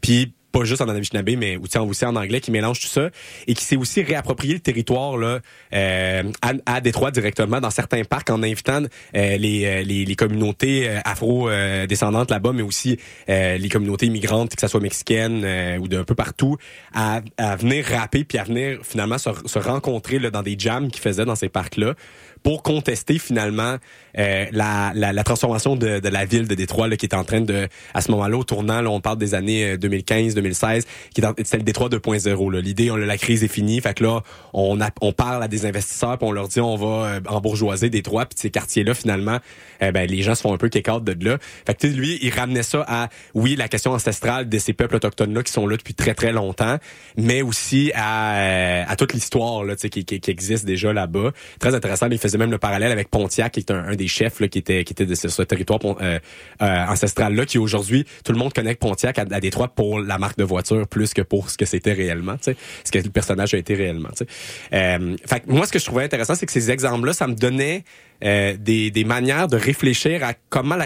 [0.00, 3.10] puis pas juste en Anishinaabe, mais aussi en, anglais, qui mélange tout ça
[3.46, 5.40] et qui s'est aussi réapproprié le territoire là,
[5.74, 8.82] euh, à, à Détroit directement dans certains parcs en invitant
[9.16, 14.54] euh, les, euh, les, les communautés euh, afro-descendantes là-bas, mais aussi euh, les communautés immigrantes,
[14.54, 16.56] que ce soit mexicaines euh, ou d'un peu partout,
[16.94, 20.90] à, à venir rapper puis à venir finalement se, se rencontrer là, dans des jams
[20.90, 21.94] qu'ils faisaient dans ces parcs-là
[22.42, 23.76] pour contester finalement
[24.18, 27.24] euh, la, la, la transformation de, de la ville de Détroit là, qui est en
[27.24, 31.24] train de, à ce moment-là, au tournant, là, on parle des années 2015-2016, qui est
[31.26, 32.50] en- c'est le Détroit 2.0.
[32.52, 32.60] là.
[32.60, 34.22] L'idée, la crise est finie, fait que là,
[34.52, 37.90] on, a- on parle à des investisseurs, puis on leur dit on va euh, embourgeoiser
[37.90, 39.38] Détroit, puis ces quartiers-là, finalement,
[39.82, 41.36] euh, ben, les gens se font un peu kick de là.
[41.66, 45.42] Fait que lui, il ramenait ça à, oui, la question ancestrale de ces peuples autochtones-là
[45.42, 46.78] qui sont là depuis très, très longtemps,
[47.16, 51.32] mais aussi à, euh, à toute l'histoire qui, qui, qui existe déjà là-bas.
[51.60, 52.08] Très intéressant.
[52.28, 54.92] Faisait même le parallèle avec Pontiac, qui est un, des chefs là, qui était qui
[54.92, 56.18] était de ce, territoire euh,
[56.62, 60.18] euh, ancestral là, qui aujourd'hui tout le monde connaît Pontiac à, à Détroit pour la
[60.18, 63.10] marque de voiture plus que pour ce que c'était réellement, tu sais, ce que le
[63.10, 64.10] personnage a été réellement.
[64.10, 64.26] tu sais.
[64.72, 67.84] Euh, fait moi, ce que je trouvais intéressant, c'est que ces exemples-là, ça me donnait
[68.24, 70.76] euh, des, des manières de réfléchir à comment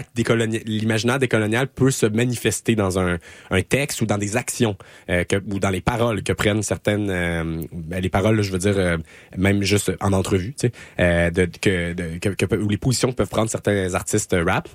[0.65, 3.17] l'imaginaire décolonial peut se manifester dans un,
[3.49, 4.75] un texte ou dans des actions
[5.09, 8.59] euh, que, ou dans les paroles que prennent certaines euh, ben, les paroles je veux
[8.59, 8.97] dire euh,
[9.37, 13.11] même juste en entrevue tu sais euh, de, que, de, que, que- ou les positions
[13.11, 14.67] que peuvent prendre certains artistes rap.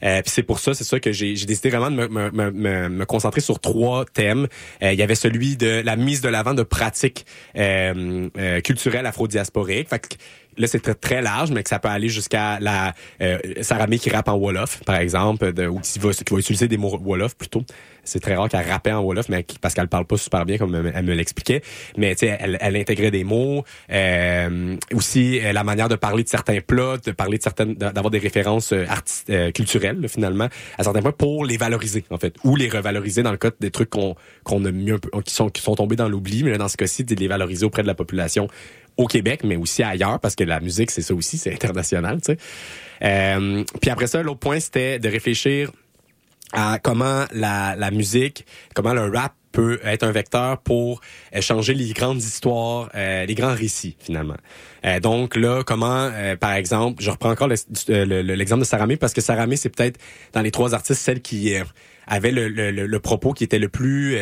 [0.00, 3.04] Puis c'est pour ça c'est ça que j'ai décidé vraiment de me, me, me, me-
[3.04, 4.46] concentrer sur trois thèmes.
[4.80, 7.26] Il y avait celui de la mise de l'avant de pratiques
[8.64, 9.88] culturelles afro-diasporiques.
[9.88, 10.14] Fait que
[10.58, 14.10] Là, c'est très, très large, mais que ça peut aller jusqu'à la euh, Saramé qui
[14.10, 17.36] rappe en Wolof, par exemple, de, ou qui va, qui va utiliser des mots Wolof
[17.36, 17.64] plutôt.
[18.04, 20.74] C'est très rare qu'elle rappait en Wolof, mais parce qu'elle parle pas super bien, comme
[20.74, 21.62] elle, me l'expliquait.
[21.96, 23.64] Mais tu sais, elle, elle intégrait des mots.
[23.90, 28.10] Euh, aussi, euh, la manière de parler de certains plats, de parler de certaines, d'avoir
[28.10, 32.16] des références euh, artis- euh, culturelles, là, finalement, à certains points, pour les valoriser, en
[32.18, 35.10] fait, ou les revaloriser dans le cas des trucs qu'on qu'on a mis un peu,
[35.22, 37.82] qui sont sont tombés dans l'oubli, mais là, dans ce cas-ci, de les valoriser auprès
[37.82, 38.48] de la population
[38.98, 42.32] au Québec, mais aussi ailleurs, parce que la musique, c'est ça aussi, c'est international, tu
[42.32, 42.38] sais.
[43.02, 45.70] Euh, puis après ça, l'autre point, c'était de réfléchir
[46.52, 51.00] à comment la, la musique, comment le rap peut être un vecteur pour
[51.34, 54.36] euh, changer les grandes histoires, euh, les grands récits finalement.
[54.84, 58.66] Euh, donc là, comment, euh, par exemple, je reprends encore euh, le- le- l'exemple de
[58.66, 59.98] Saramé parce que Saramé, c'est peut-être
[60.32, 61.54] dans les trois artistes celle qui
[62.06, 64.16] avait le, le, le- le propos qui était le plus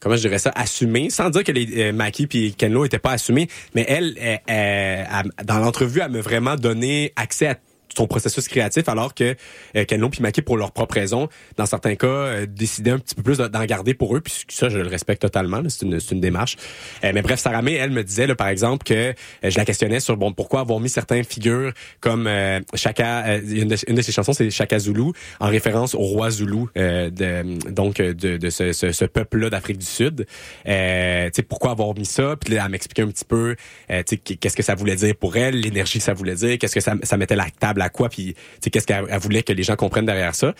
[0.00, 3.12] comment je dirais ça, assumé, sans dire que les euh, Maki puis Kenlo étaient pas
[3.12, 7.56] assumés, mais elle, euh, elle- dans l'entrevue, elle m'a vraiment donné accès à
[7.96, 9.34] son processus créatif alors que
[9.76, 13.14] euh, Kenlo puis Maki pour leur propre raison dans certains cas euh, décidaient un petit
[13.14, 15.98] peu plus de- d'en garder pour eux puis ça je le respecte totalement c'est une
[16.10, 16.56] une démarche.
[17.04, 20.00] Euh, mais bref Saramé elle me disait là, par exemple que euh, je la questionnais
[20.00, 24.02] sur bon pourquoi avoir mis certaines figures comme euh, Chaka euh, une, de, une de
[24.02, 28.72] ses chansons c'est Chaka Zulu en référence au roi Zulu de donc de, de ce,
[28.72, 30.26] ce, ce peuple là d'Afrique du Sud.
[30.66, 32.36] Euh, pourquoi avoir mis ça?
[32.36, 33.56] Puis là elle m'expliquait un petit peu
[33.88, 36.80] tu sais qu'est-ce que ça voulait dire pour elle l'énergie ça voulait dire qu'est-ce que
[36.80, 39.76] ça, ça mettait la table à quoi puis qu'est-ce qu'elle elle voulait que les gens
[39.76, 40.54] comprennent derrière ça.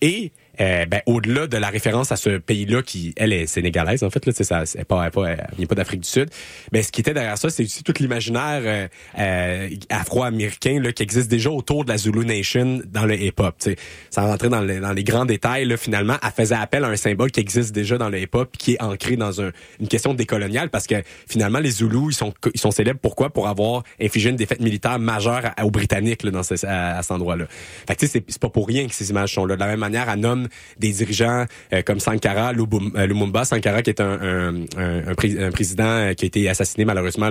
[0.00, 4.10] Et euh, ben, au-delà de la référence à ce pays-là qui, elle, est sénégalaise, en
[4.10, 6.28] fait, là, ça, c'est pas, elle, pas, elle vient pas d'Afrique du Sud.
[6.72, 8.88] Ben, ce qui était derrière ça, c'est aussi tout l'imaginaire euh,
[9.18, 13.54] euh, afro-américain là, qui existe déjà autour de la Zulu Nation dans le hip-hop.
[14.10, 16.96] Sans rentrer dans, le- dans les grands détails, là, finalement, elle faisait appel à un
[16.96, 20.70] symbole qui existe déjà dans le hip-hop qui est ancré dans un- une question décoloniale
[20.70, 20.96] parce que
[21.28, 23.00] finalement, les Zoulous, ils sont, ils sont célèbres.
[23.00, 23.30] Pourquoi?
[23.30, 27.46] Pour avoir infligé une défaite militaire majeure aux Britanniques là, dans ce, à, cet endroit-là.
[27.86, 29.56] Fait que c'est pas pour rien que ces images sont là.
[29.56, 30.20] De la même manière, elle
[30.78, 33.44] des dirigeants euh, comme Sankara euh, Lumumba.
[33.44, 36.84] Sankara qui est un, un, un, un pré- un président euh, qui a été assassiné
[36.84, 37.30] malheureusement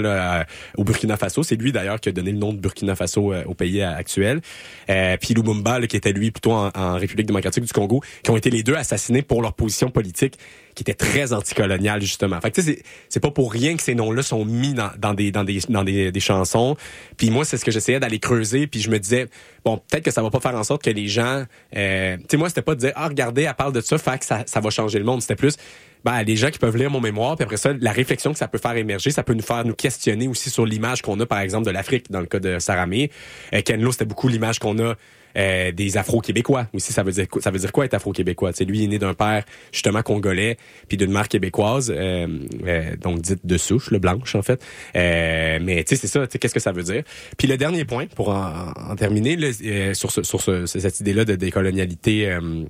[0.78, 1.44] au Burkina Faso.
[1.44, 4.42] C'est lui d'ailleurs qui a donné le nom de Burkina Faso au pays actuel.
[4.88, 8.64] Puis Lumumba qui était lui plutôt en République démocratique du Congo, qui ont été les
[8.64, 10.38] deux assassinés pour leur position politique
[10.76, 12.40] qui était très anticolonial justement.
[12.42, 15.14] Fait que tu sais, c'est- pas pour rien que ces noms-là sont mis dans, dans
[15.14, 16.76] des dans des dans des, des chansons.
[17.18, 18.68] Puis moi, c'est ce que j'essayais d'aller creuser.
[18.68, 19.28] Puis je me disais
[19.64, 21.44] bon, peut-être que ça va pas faire en sorte que les gens,
[21.76, 24.20] euh, tu sais, moi c'était pas de dire ah regardez, elle parle de ça, fait
[24.20, 25.22] que ça, ça va changer le monde.
[25.22, 25.56] C'était plus
[26.04, 28.48] ben, les gens qui peuvent lire mon mémoire, puis après ça, la réflexion que ça
[28.48, 31.40] peut faire émerger, ça peut nous faire nous questionner aussi sur l'image qu'on a, par
[31.40, 33.10] exemple, de l'Afrique, dans le cas de Saramé.
[33.56, 34.94] Euh, Ken Lo, c'était beaucoup l'image qu'on a
[35.38, 36.94] euh, des Afro-Québécois aussi.
[36.94, 38.54] Ça veut dire ça veut dire quoi être Afro-Québécois?
[38.54, 42.28] Sais, lui il est né d'un père justement congolais, puis d'une mère québécoise, euh,
[42.66, 44.64] euh, donc dite de souche, le blanche en fait.
[44.96, 46.28] Euh, mais tu sais, c'est ça.
[46.28, 47.04] Qu'est-ce que ça veut dire?
[47.38, 51.00] Puis le dernier point pour en, en terminer là, euh, sur ce, sur ce- cette
[51.00, 52.30] idée-là de décolonialité.
[52.30, 52.64] euh,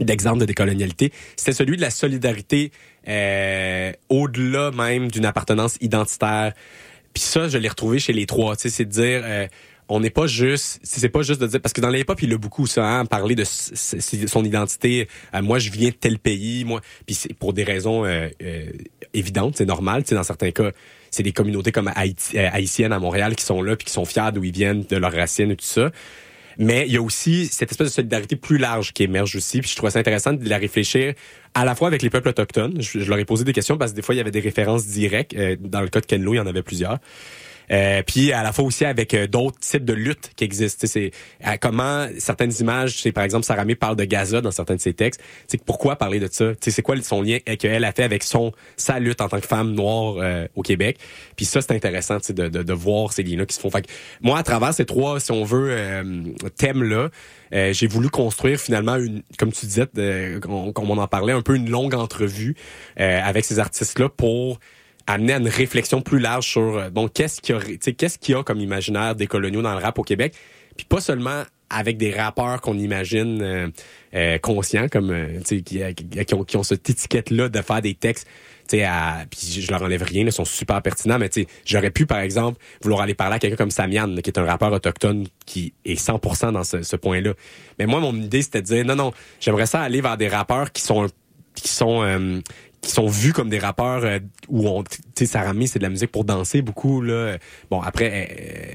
[0.00, 2.72] d'exemple de décolonialité, c'était celui de la solidarité
[4.08, 6.52] au-delà même d'une appartenance identitaire.
[7.12, 8.56] Puis ça, je l'ai retrouvé chez les trois.
[8.56, 9.46] Tu sais, c'est de dire, euh,
[9.94, 12.32] on n'est pas juste, c'est pas juste de dire, parce que dans les hip-hop, il
[12.32, 15.06] a beaucoup ça, hein, parler de son identité.
[15.34, 16.80] Euh, moi, je viens de tel pays, moi.
[17.04, 18.70] Puis c'est pour des raisons euh, euh,
[19.12, 20.02] évidentes, c'est normal.
[20.04, 20.70] Tu dans certains cas,
[21.10, 24.30] c'est des communautés comme Haïti- haïtiennes à Montréal qui sont là, puis qui sont fiers
[24.32, 25.90] d'où ils viennent, de leurs racines et tout ça.
[26.56, 29.60] Mais il y a aussi cette espèce de solidarité plus large qui émerge aussi.
[29.60, 31.12] Puis je trouvais ça intéressant de la réfléchir
[31.52, 32.80] à la fois avec les peuples autochtones.
[32.80, 34.40] Je, je leur ai posé des questions parce que des fois, il y avait des
[34.40, 35.36] références directes.
[35.60, 36.98] Dans le cas de Ken Lo, il y en avait plusieurs.
[37.70, 40.86] Euh, puis à la fois aussi avec euh, d'autres types de luttes qui existent.
[40.86, 41.10] C'est
[41.60, 44.94] comment certaines images, c'est par exemple Sarah May parle de Gaza dans certains de ses
[44.94, 45.20] textes.
[45.46, 46.52] C'est pourquoi parler de ça?
[46.60, 49.72] C'est quoi son lien qu'elle a fait avec son sa lutte en tant que femme
[49.72, 50.98] noire euh, au Québec?
[51.36, 53.70] Puis ça c'est intéressant de, de, de voir ces liens-là qui se font.
[53.70, 56.22] Fait que moi à travers ces trois, si on veut, euh,
[56.56, 57.08] thèmes là.
[57.54, 61.34] Euh, j'ai voulu construire finalement une, comme tu disais, euh, on- comme on en parlait,
[61.34, 62.56] un peu une longue entrevue
[62.98, 64.58] euh, avec ces artistes-là pour
[65.06, 68.60] amener à une réflexion plus large sur euh, bon qu'est-ce qu'il y y a comme
[68.60, 70.34] imaginaire des coloniaux dans le rap au Québec,
[70.76, 73.68] puis pas seulement avec des rappeurs qu'on imagine euh,
[74.14, 78.28] euh, conscients qui, qui, ont, qui ont cette étiquette là de faire des textes
[78.80, 81.28] à puis je leur enlève rien ils sont super pertinents mais
[81.66, 84.72] j'aurais pu par exemple vouloir aller parler à quelqu'un comme Samian qui est un rappeur
[84.72, 87.34] autochtone qui est 100% dans ce, point-là.
[87.78, 90.72] Mais moi mon idée c'était de dire non non j'aimerais ça aller vers des rappeurs
[90.72, 91.06] qui sont
[91.54, 92.42] qui sont
[92.82, 94.18] qui sont vus comme des rappeurs euh,
[94.48, 97.36] où on tu May, c'est de la musique pour danser beaucoup là.
[97.70, 98.28] Bon après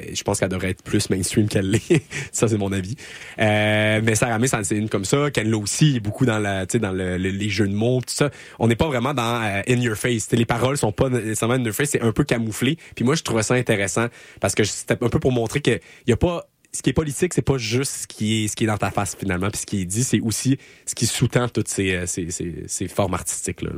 [0.10, 2.04] euh, je pense qu'elle devrait être plus mainstream qu'elle l'est.
[2.32, 2.96] Ça c'est mon avis.
[3.38, 5.30] Euh, mais Sarah May, ça, c'est une comme ça.
[5.30, 8.13] Qu'elle l'a aussi beaucoup dans la tu dans le- le- les jeux de mots tout
[8.13, 8.30] ça.
[8.60, 10.24] On n'est pas vraiment dans euh, in your face.
[10.24, 12.78] Tu sais, les paroles sont pas nécessairement in your face c'est un peu camouflé.
[12.96, 14.08] Puis moi je trouvais ça intéressant
[14.39, 17.34] parce que c'était un peu pour montrer que y a pas ce qui est politique,
[17.34, 19.82] c'est pas juste ce qui est ce qui dans ta face finalement, puis ce qui
[19.82, 23.63] est dit, c'est aussi ce qui sous-tend toutes ces, euh, ces, ces, ces formes artistiques
[23.63, 23.72] là.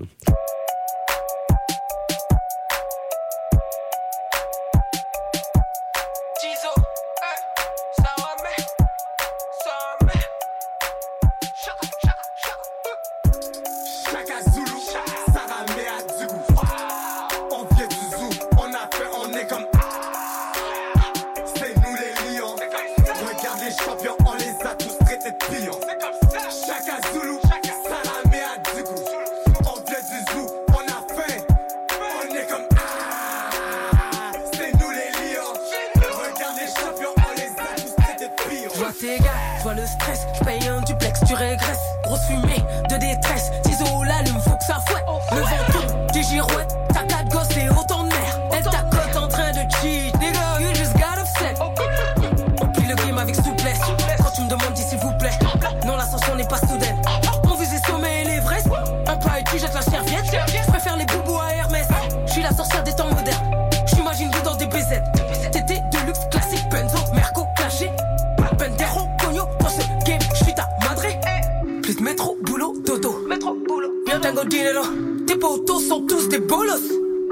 [72.10, 73.24] Métro, boulot, dodo.
[73.28, 73.92] Métro, boulot.
[74.06, 74.82] Bien tango dinero.
[75.28, 76.82] Tes potos sont tous des bolos.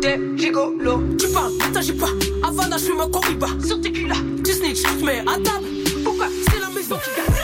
[0.01, 1.01] Des gigolos.
[1.17, 2.09] Tu parles, t'agis pas.
[2.43, 3.47] Havana, je un corriba.
[3.65, 4.15] Sur tes culs là.
[4.43, 5.67] Tu snitch, tu te mets à table.
[6.03, 6.27] Pourquoi?
[6.49, 7.36] C'est la maison qui gagne.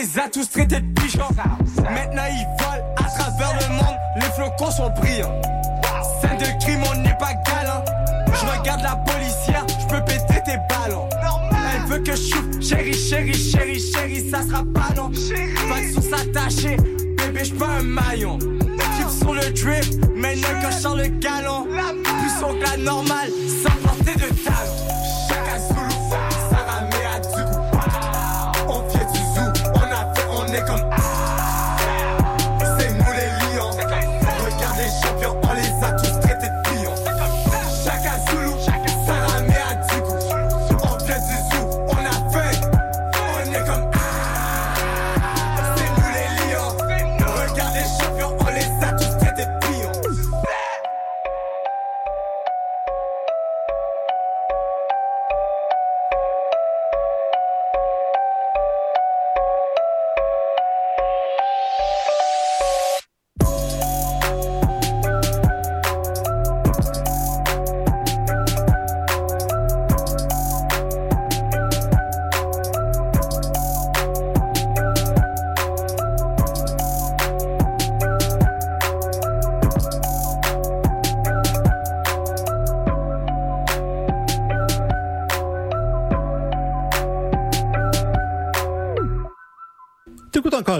[0.00, 1.28] Les a tous traités de pigeons.
[1.76, 5.40] Maintenant ils volent à travers le monde, les flocons sont brillants.
[6.20, 7.84] Scène de crime, on n'est pas galant.
[8.26, 11.08] Je regarde la policière, je peux péter tes ballons.
[11.74, 15.10] Elle veut que je chouffe, chérie, chérie, chérie, chérie, ça sera pas long.
[15.68, 16.76] Pas de source attachée,
[17.16, 18.38] bébé, je pas un maillon.
[18.96, 21.66] Chips sur le drip, maintenant quand je sors le galon.
[22.20, 23.30] Plus son que la normale,
[23.62, 24.76] sans porter de talon.
[25.28, 25.94] Chaka Zulu,
[26.50, 27.07] Sarah Mea Dugou.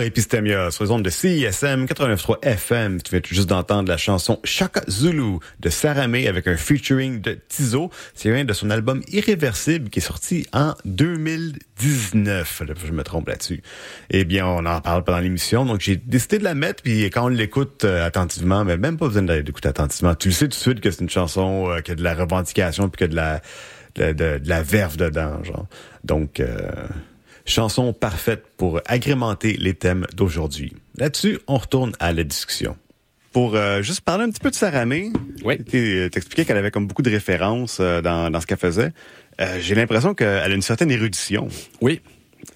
[0.00, 3.02] Epistemia sur les ondes de CISM 89.3 FM.
[3.02, 7.38] Tu viens tout juste d'entendre la chanson Shaka Zulu de Saramé avec un featuring de
[7.48, 7.90] Tizo.
[8.14, 12.62] C'est un de son album Irréversible qui est sorti en 2019.
[12.66, 13.62] Là, Je me trompe là-dessus.
[14.11, 15.64] Eh bien, on en parle pendant l'émission.
[15.64, 16.82] Donc, j'ai décidé de la mettre.
[16.82, 20.14] Puis quand on l'écoute euh, attentivement, mais même pas besoin d'écouter attentivement.
[20.14, 22.14] Tu le sais tout de suite que c'est une chanson euh, qui a de la
[22.14, 23.40] revendication puis que de la,
[23.96, 25.42] de, de- de la verve dedans.
[25.44, 25.66] Genre.
[26.04, 26.40] Donc...
[26.40, 26.56] Euh,
[27.48, 30.74] Chanson parfaite pour agrémenter les thèmes d'aujourd'hui.
[30.96, 32.76] Là-dessus, on retourne à la discussion.
[33.32, 35.11] Pour euh, juste parler un petit peu de Saramé,
[35.44, 35.58] Oui.
[35.64, 38.92] t'es- t'expliquais qu'elle avait comme beaucoup de références euh, dans, dans ce qu'elle faisait.
[39.40, 41.48] Euh, J'ai l'impression qu'elle a une certaine érudition.
[41.80, 42.00] Oui.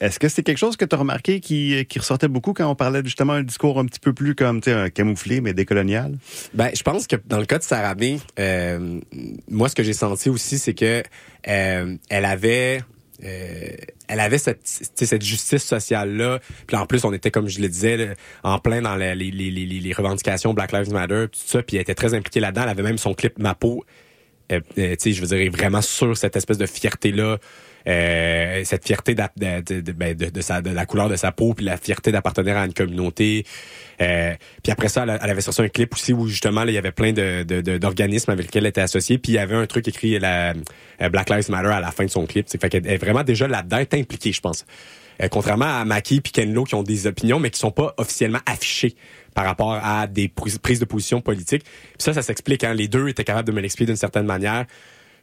[0.00, 2.74] Est-ce que c'est quelque chose que tu as remarqué qui, qui ressortait beaucoup quand on
[2.74, 6.18] parlait justement d'un discours un petit peu plus comme tu sais, un camouflé mais décolonial?
[6.54, 9.00] Ben, je pense que dans le cas de Saramé, euh,
[9.48, 11.02] moi, ce que j'ai senti aussi, c'est que
[11.48, 12.80] euh, elle avait,
[13.24, 13.68] euh,
[14.12, 16.38] elle avait cette, cette justice sociale là.
[16.66, 19.50] Puis en plus, on était comme je le disais, en plein dans les, les, les,
[19.50, 21.62] les, revendications Black Lives Matter, tout ça.
[21.62, 22.64] Puis elle était très impliquée là-dedans.
[22.64, 23.84] Elle avait même son clip Ma peau.
[24.52, 27.38] Euh, euh, je veux dire, vraiment sur cette espèce de fierté là.
[27.88, 31.52] Euh, cette fierté de, de, de, ben, de- sa, de la couleur de sa peau,
[31.54, 33.44] puis la fierté d'appartenir à une communauté.
[34.00, 36.78] Euh, puis après ça, elle, avait sorti un clip aussi où justement là, il y
[36.78, 39.18] avait plein d'organismes avec lesquels elle était associée.
[39.18, 40.54] Puis il y avait un truc écrit la,
[41.00, 42.46] euh, Black Lives Matter à la fin de son clip.
[42.48, 44.64] Fait qu'elle est vraiment déjà là-dedans, est impliquée, je pense.
[45.22, 47.94] Euh, contrairement à Maki puis Ken Lo qui ont des opinions mais qui sont pas
[47.98, 48.94] officiellement affichées
[49.34, 51.64] par rapport à des pris- prises de position politiques.
[51.64, 52.64] Puis ça, ça s'explique.
[52.64, 52.74] Hein.
[52.74, 54.66] Les deux étaient capables de me l'expliquer d'une certaine manière.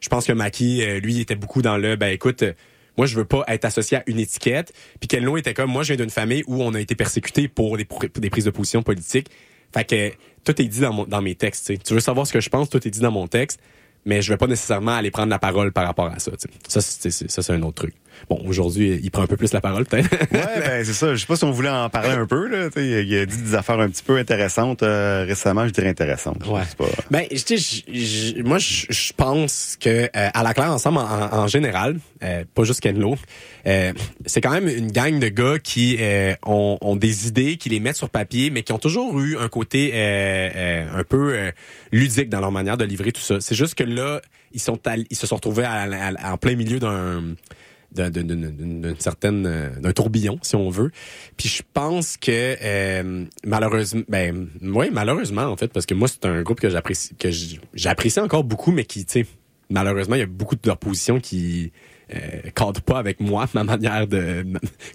[0.00, 2.52] Je pense que Maki, euh, lui, était beaucoup dans le, ben écoute, euh,
[2.96, 4.72] moi, je veux pas être associé à une étiquette.
[4.98, 7.48] Puis Ken Lo était comme, moi, je viens d'une famille où on a été persécuté
[7.48, 9.30] pour des, prises de position politiques.
[9.72, 10.10] Fait que
[10.44, 11.72] tout est dit dans, mes textes.
[11.84, 13.60] Tu veux savoir ce que je pense, tout est dit dans mon texte.
[14.06, 16.32] Mais je vais pas nécessairement aller prendre la parole par rapport à ça.
[16.68, 17.94] Ça, c'est, c'est- ça, c'est un autre truc.
[18.28, 20.10] Bon, aujourd'hui, il prend un peu plus la parole, peut-être.
[20.32, 21.14] Ouais, ben c'est ça.
[21.14, 22.48] Je sais pas si on voulait en parler un peu.
[22.48, 22.66] Là.
[22.68, 25.88] Tu sais, Il a dit des affaires un petit peu intéressantes euh, récemment, je dirais
[25.88, 26.46] intéressantes.
[26.46, 26.62] Ouais.
[26.76, 26.84] Pas.
[27.10, 31.98] Ben, je moi, je je pense que euh, à la claire ensemble, en, en général,
[32.22, 33.16] euh, pas juste Ken Lo,
[33.66, 33.92] euh,
[34.26, 37.80] c'est quand même une gang de gars qui euh, ont, ont des idées, qui les
[37.80, 41.52] mettent sur papier, mais qui ont toujours eu un côté euh, euh, un peu
[41.92, 43.40] ludique dans leur manière de livrer tout ça.
[43.40, 44.20] C'est juste que là,
[44.52, 47.34] ils se sont retrouvés en plein milieu d'un
[47.92, 50.92] d'un- d'une- certaine euh, d'un tourbillon si on veut.
[51.36, 56.24] Puis je pense que euh, malheureusement ben oui malheureusement en fait parce que moi c'est
[56.24, 57.30] un groupe que j'apprécie que
[57.74, 59.26] j'apprécie encore beaucoup mais qui tu sais
[59.70, 61.72] malheureusement il y a beaucoup de leurs positions qui
[62.14, 64.44] euh, cadrent pas avec moi ma manière de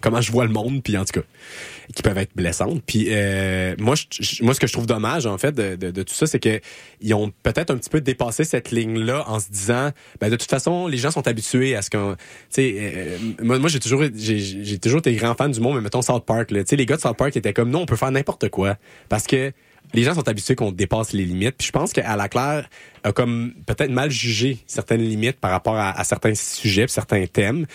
[0.02, 1.26] comment je vois le monde puis en tout cas
[1.94, 2.82] qui peuvent être blessantes.
[2.84, 6.02] Puis euh, moi je, moi ce que je trouve dommage en fait de, de, de
[6.02, 6.60] tout ça c'est que
[7.00, 10.36] ils ont peut-être un petit peu dépassé cette ligne là en se disant ben de
[10.36, 14.02] toute façon les gens sont habitués à ce qu'on tu sais euh, moi, j'ai toujours
[14.14, 16.96] j'ai toujours été grand fan du monde mais mettons South Park tu sais les gars
[16.96, 18.76] de South Park étaient comme non on peut faire n'importe quoi.
[19.08, 19.52] Parce que
[19.94, 21.56] les gens sont habitués qu'on dépasse les limites.
[21.58, 22.68] Puis je pense qu'à la Claire
[23.04, 27.66] a comme peut-être mal jugé certaines limites par rapport à, certains sujets, certains thèmes.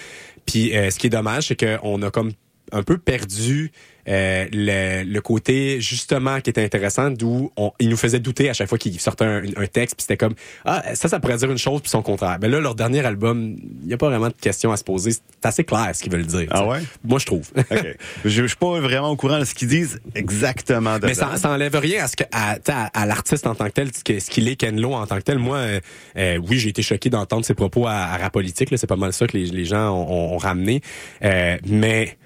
[0.45, 2.31] Puis euh, ce qui est dommage, c'est qu'on a comme
[2.71, 3.71] un peu perdu
[4.07, 8.67] euh, le, le côté justement qui était intéressant d'où il nous faisait douter à chaque
[8.69, 10.33] fois qu'il sortait un, un texte puis c'était comme
[10.65, 13.55] ah ça ça pourrait dire une chose puis son contraire mais là leur dernier album
[13.83, 16.11] il y a pas vraiment de questions à se poser c'est assez clair ce qu'ils
[16.11, 16.79] veulent dire Ah ouais?
[17.03, 17.95] moi je trouve OK.
[18.25, 21.37] je, je suis pas vraiment au courant de ce qu'ils disent exactement de Mais ça,
[21.37, 24.29] ça enlève rien à ce que à, à, à l'artiste en tant que tel, ce
[24.29, 25.37] qu'il est Ken Lo en tant que tel.
[25.39, 25.79] Moi, euh,
[26.17, 28.71] euh, oui, j'ai été choqué d'entendre ses propos à, à rap politique.
[28.71, 28.77] là.
[28.77, 30.81] C'est pas mal ça que les, les gens ont, ont- ont ramené.
[31.23, 32.17] Euh, mais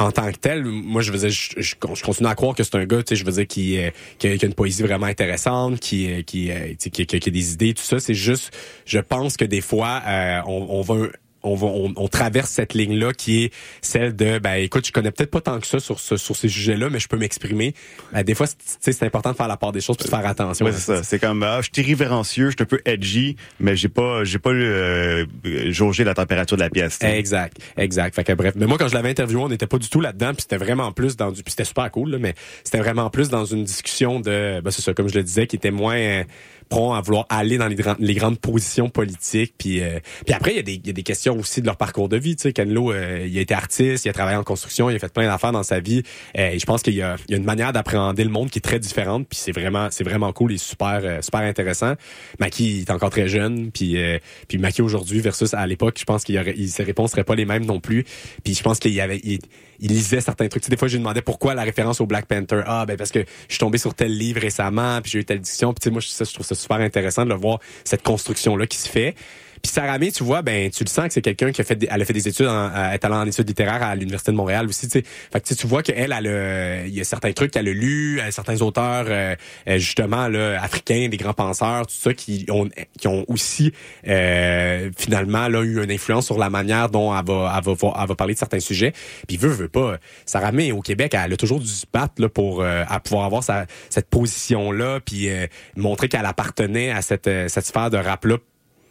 [0.00, 2.62] en tant que tel, moi je veux dire, je, je, je continue à croire que
[2.62, 5.06] c'est un gars, tu sais, je veux dire, qui, euh, qui, a, une poésie vraiment
[5.06, 8.00] intéressante, qui, euh, qui, euh, qui- qui a des idées, tout ça.
[8.00, 8.50] C'est juste,
[8.86, 11.08] je pense que des fois, euh, on, on va
[11.42, 15.10] on, va, on, on traverse cette ligne-là qui est celle de, ben écoute, je connais
[15.10, 17.74] peut-être pas tant que ça sur, ce, sur ces sujets-là, mais je peux m'exprimer.
[18.12, 20.04] Ben, des fois, c'est- tu sais, c'est important de faire la part des choses puis
[20.06, 20.66] de faire attention.
[20.66, 21.02] Ouais, c'est ça.
[21.02, 24.38] C'est comme, ah, je suis irrévérencieux, je suis un peu edgy, mais j'ai pas, j'ai
[24.38, 25.24] pas euh,
[25.70, 26.98] jaugé la température de la pièce.
[27.02, 28.14] Exact, exact.
[28.14, 30.32] Fait que bref, mais moi quand je l'avais interviewé, on n'était pas du tout là-dedans,
[30.34, 32.34] puis c'était vraiment plus dans du, puis c'était super cool, là, mais
[32.64, 35.56] c'était vraiment plus dans une discussion de, ben c'est ça, comme je le disais, qui
[35.56, 36.24] était moins
[36.70, 40.56] prompt à vouloir aller dans les, les grandes positions politiques, puis euh, puis après il
[40.56, 42.42] y a des il y a des questions aussi de leur parcours de vie, tu
[42.42, 44.98] sais, Ken Lo, euh, il a été artiste, il a travaillé en construction, il a
[44.98, 46.02] fait plein d'affaires dans sa vie,
[46.38, 48.62] euh, et je pense qu'il y y a une manière d'appréhender le monde qui est
[48.62, 51.94] très différente, puis c'est vraiment c'est vraiment cool et super euh, super intéressant.
[52.38, 54.18] Maki est encore très jeune, puis euh,
[54.48, 57.64] puis Maki aujourd'hui versus à l'époque, je pense qu'il ses réponses seraient pas les mêmes
[57.64, 58.04] non plus.
[58.44, 59.40] Puis je pense qu'il y avait il,
[59.80, 60.62] il lisait certains trucs.
[60.62, 62.62] Tu sais, des fois, je lui demandais pourquoi la référence au Black Panther.
[62.66, 65.40] Ah, ben parce que je suis tombé sur tel livre récemment, puis j'ai eu telle
[65.40, 65.72] discussion.
[65.72, 68.56] Puis tu sais, moi, je, je trouve ça super intéressant de le voir cette construction
[68.56, 69.14] là qui se fait.
[69.62, 71.76] Puis Sarah May, tu vois, ben tu le sens que c'est quelqu'un qui a fait,
[71.76, 74.32] des- elle a fait des études, en, elle est allée en études littéraires à l'université
[74.32, 74.88] de Montréal aussi.
[74.88, 77.72] Tu sais, fait que tu vois qu'elle, elle, il y a certains trucs qu'elle a
[77.72, 79.34] lus, euh, certains auteurs euh,
[79.68, 80.22] euh, justement
[80.60, 83.72] africains, des grands penseurs, tout ça qui ont qui ont aussi
[84.08, 87.62] euh, finalement eu une influence sur la manière dont elle va,
[88.08, 88.92] elle parler de certains sujets.
[89.28, 92.62] Puis veut veut pas, Sarah May au Québec, elle a toujours dû se battre pour
[92.62, 95.46] euh, pouvoir avoir cette position là, puis euh,
[95.76, 98.36] montrer qu'elle appartenait à cette euh, cette sphère de rap là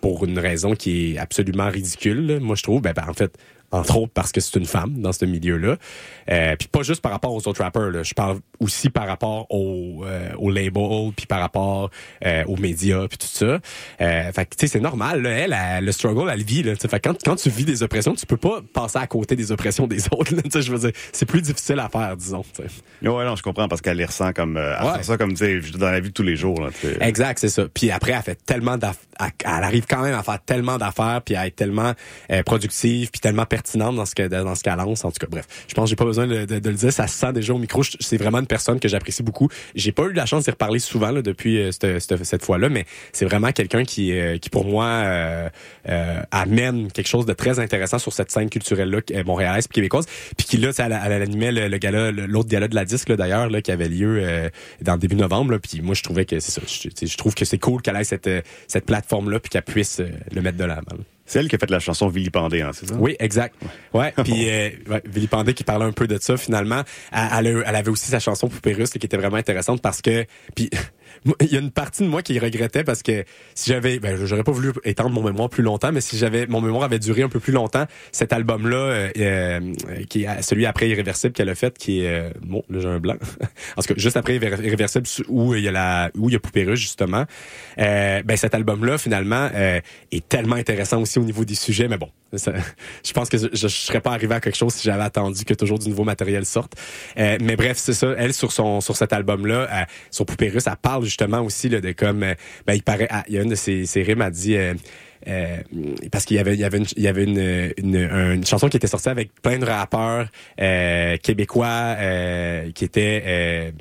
[0.01, 2.39] pour une raison qui est absolument ridicule.
[2.39, 3.37] Moi, je trouve, ben, ben, en fait,
[3.71, 5.77] entre autres parce que c'est une femme dans ce milieu-là.
[6.29, 7.89] Euh, puis pas juste par rapport aux autres rappers.
[7.89, 8.03] Là.
[8.03, 11.89] Je parle aussi par rapport au, euh, au label, puis par rapport
[12.25, 13.59] euh, aux médias, puis tout ça.
[14.01, 15.21] Euh, fait que, tu sais, c'est normal.
[15.21, 15.29] Là.
[15.29, 16.63] Elle, elle, le struggle, elle le vit.
[16.63, 16.75] Là.
[16.75, 19.51] Fait que quand, quand tu vis des oppressions, tu peux pas passer à côté des
[19.51, 20.33] oppressions des autres.
[20.59, 22.43] Je veux dire, c'est plus difficile à faire, disons.
[22.55, 23.07] tu sais.
[23.09, 25.03] Ouais, non, je comprends parce qu'elle les ressent comme, euh, elle Ouais.
[25.03, 26.69] ça comme, tu sais, dans la vie de tous les jours, là.
[27.01, 27.65] Exact, c'est ça.
[27.73, 31.35] Puis après, elle fait tellement d'affaires, elle arrive quand même à faire tellement d'affaires, puis
[31.35, 31.93] à être tellement
[32.31, 34.31] euh, productive, puis tellement dans ce qu'elle
[34.77, 35.05] lance.
[35.05, 36.93] En tout cas, bref, je pense que j'ai pas besoin de, le dire.
[36.93, 37.83] Ça se sent déjà au micro.
[37.99, 39.49] C'est vraiment une personne que j'apprécie beaucoup.
[39.75, 42.85] J'ai pas eu la chance d'y reparler souvent depuis euh, cette, cette, cette fois-là, mais
[43.13, 45.49] c'est vraiment quelqu'un qui euh, qui pour moi euh,
[46.31, 50.05] amène quelque chose de très intéressant sur cette scène culturelle là, montréalaise puis québécoise,
[50.37, 53.71] puis qui là, elle, elle animait le, le l'autre gala de la disque d'ailleurs qui
[53.71, 54.49] avait lieu
[54.81, 55.57] dans le début novembre.
[55.57, 56.61] Puis moi, je trouvais que c'est ça.
[56.65, 58.29] Je, trouve que c'est cool qu'elle ait cette
[58.67, 60.01] cette plateforme là, puis qu'elle puisse
[60.31, 60.97] le mettre de l'avant.
[61.29, 62.95] C'est elle qui a fait la chanson Vilipendée, hein, c'est ça?
[62.97, 63.53] Oui, exact.
[63.93, 66.81] Ouais, puis euh, ouais, qui parlait un peu de ça finalement.
[67.11, 70.25] Elle, elle avait aussi sa chanson Poupée russe qui était vraiment intéressante parce que
[70.55, 70.71] puis
[71.41, 73.23] il y a une partie de moi qui regrettait parce que
[73.55, 76.61] si j'avais ben j'aurais pas voulu étendre mon mémoire plus longtemps mais si j'avais mon
[76.61, 79.09] mémoire avait duré un peu plus longtemps, cet album là
[80.09, 82.99] qui est celui après Irréversible qu'elle a fait qui est euh, bon, là j'ai un
[82.99, 83.15] blanc.
[83.77, 86.39] en tout juste après Irré- Irréversible où il y a la où il y a
[86.39, 87.25] Poupée russe justement.
[87.79, 89.79] Euh, ben cet album là finalement euh,
[90.11, 93.67] est tellement intéressant aussi au niveau des sujets mais bon, je pense que je, je
[93.67, 96.73] serais pas arrivé à quelque chose si j'avais attendu que toujours du nouveau matériel sorte.
[97.17, 98.13] Euh, mais bref, c'est ça.
[98.17, 101.91] Elle sur son sur cet album-là, euh, sur Poupée Russe, elle parle justement aussi de
[101.91, 102.33] comme euh,
[102.65, 104.55] ben il paraît, ah, il y a une de ses, ses rimes a dit.
[104.55, 104.73] euh,
[105.27, 105.57] euh,
[106.13, 110.29] parce qu'il y avait une, il une, chanson qui était sortie avec plein de rappeurs
[111.21, 111.97] québécois
[112.73, 113.73] qui étaient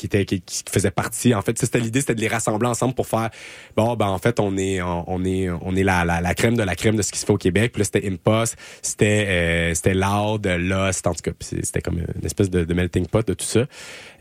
[0.00, 1.58] qui étaient qui, qui faisaient partie en fait.
[1.58, 3.30] C'était l'idée c'était de les rassembler ensemble pour faire
[3.76, 6.56] bon ben en fait on est on, on est on est la, la, la crème
[6.56, 7.72] de la crème de ce qui se fait au Québec.
[7.72, 11.32] Puis là c'était Impost c'était euh, c'était Loud Lost en tout cas.
[11.40, 13.66] C'était comme une espèce de, de melting pot de tout ça.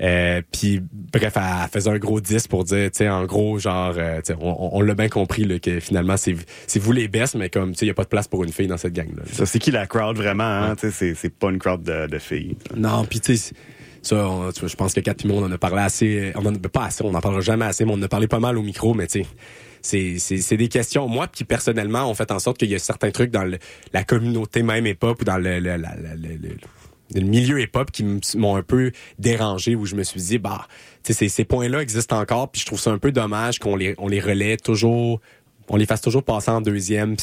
[0.02, 3.58] Euh, puis bref elle, elle faisait un gros 10 pour dire tu sais en gros
[3.58, 6.36] genre euh, on, l'a bien compris là, que finalement c'est
[6.68, 8.44] c'est vous les best mais comme tu sais il y a pas de place pour
[8.44, 10.76] une fille dans cette gang là Ça, c'est qui la crowd vraiment, hein?
[10.76, 12.58] Tu sais, c'est, c'est pas une crowd de, de filles.
[12.76, 13.54] non, puis tu sais,
[14.02, 16.46] ça, on- tu vois, je pense que Kat moi, on en a parlé assez, on
[16.46, 18.40] en a pas assez, on en parlera jamais assez, mais on en a parlé pas
[18.40, 19.24] mal au micro, mais tu
[19.82, 23.12] sais, c'est, des questions, moi, qui personnellement, ont fait en sorte qu'il y a certains
[23.12, 23.60] trucs dans le-
[23.94, 25.88] la communauté même hip-hop ou dans le, le, le-
[27.16, 28.06] le- milieu hip-hop qui
[28.38, 30.68] m'ont un peu dérangé, où je me suis dit, bah,
[31.04, 34.08] ces, ces points-là existent encore, puis je trouve ça un peu dommage qu'on les, on
[34.08, 35.20] les relaie toujours
[35.70, 37.16] on les fasse toujours passer en deuxième.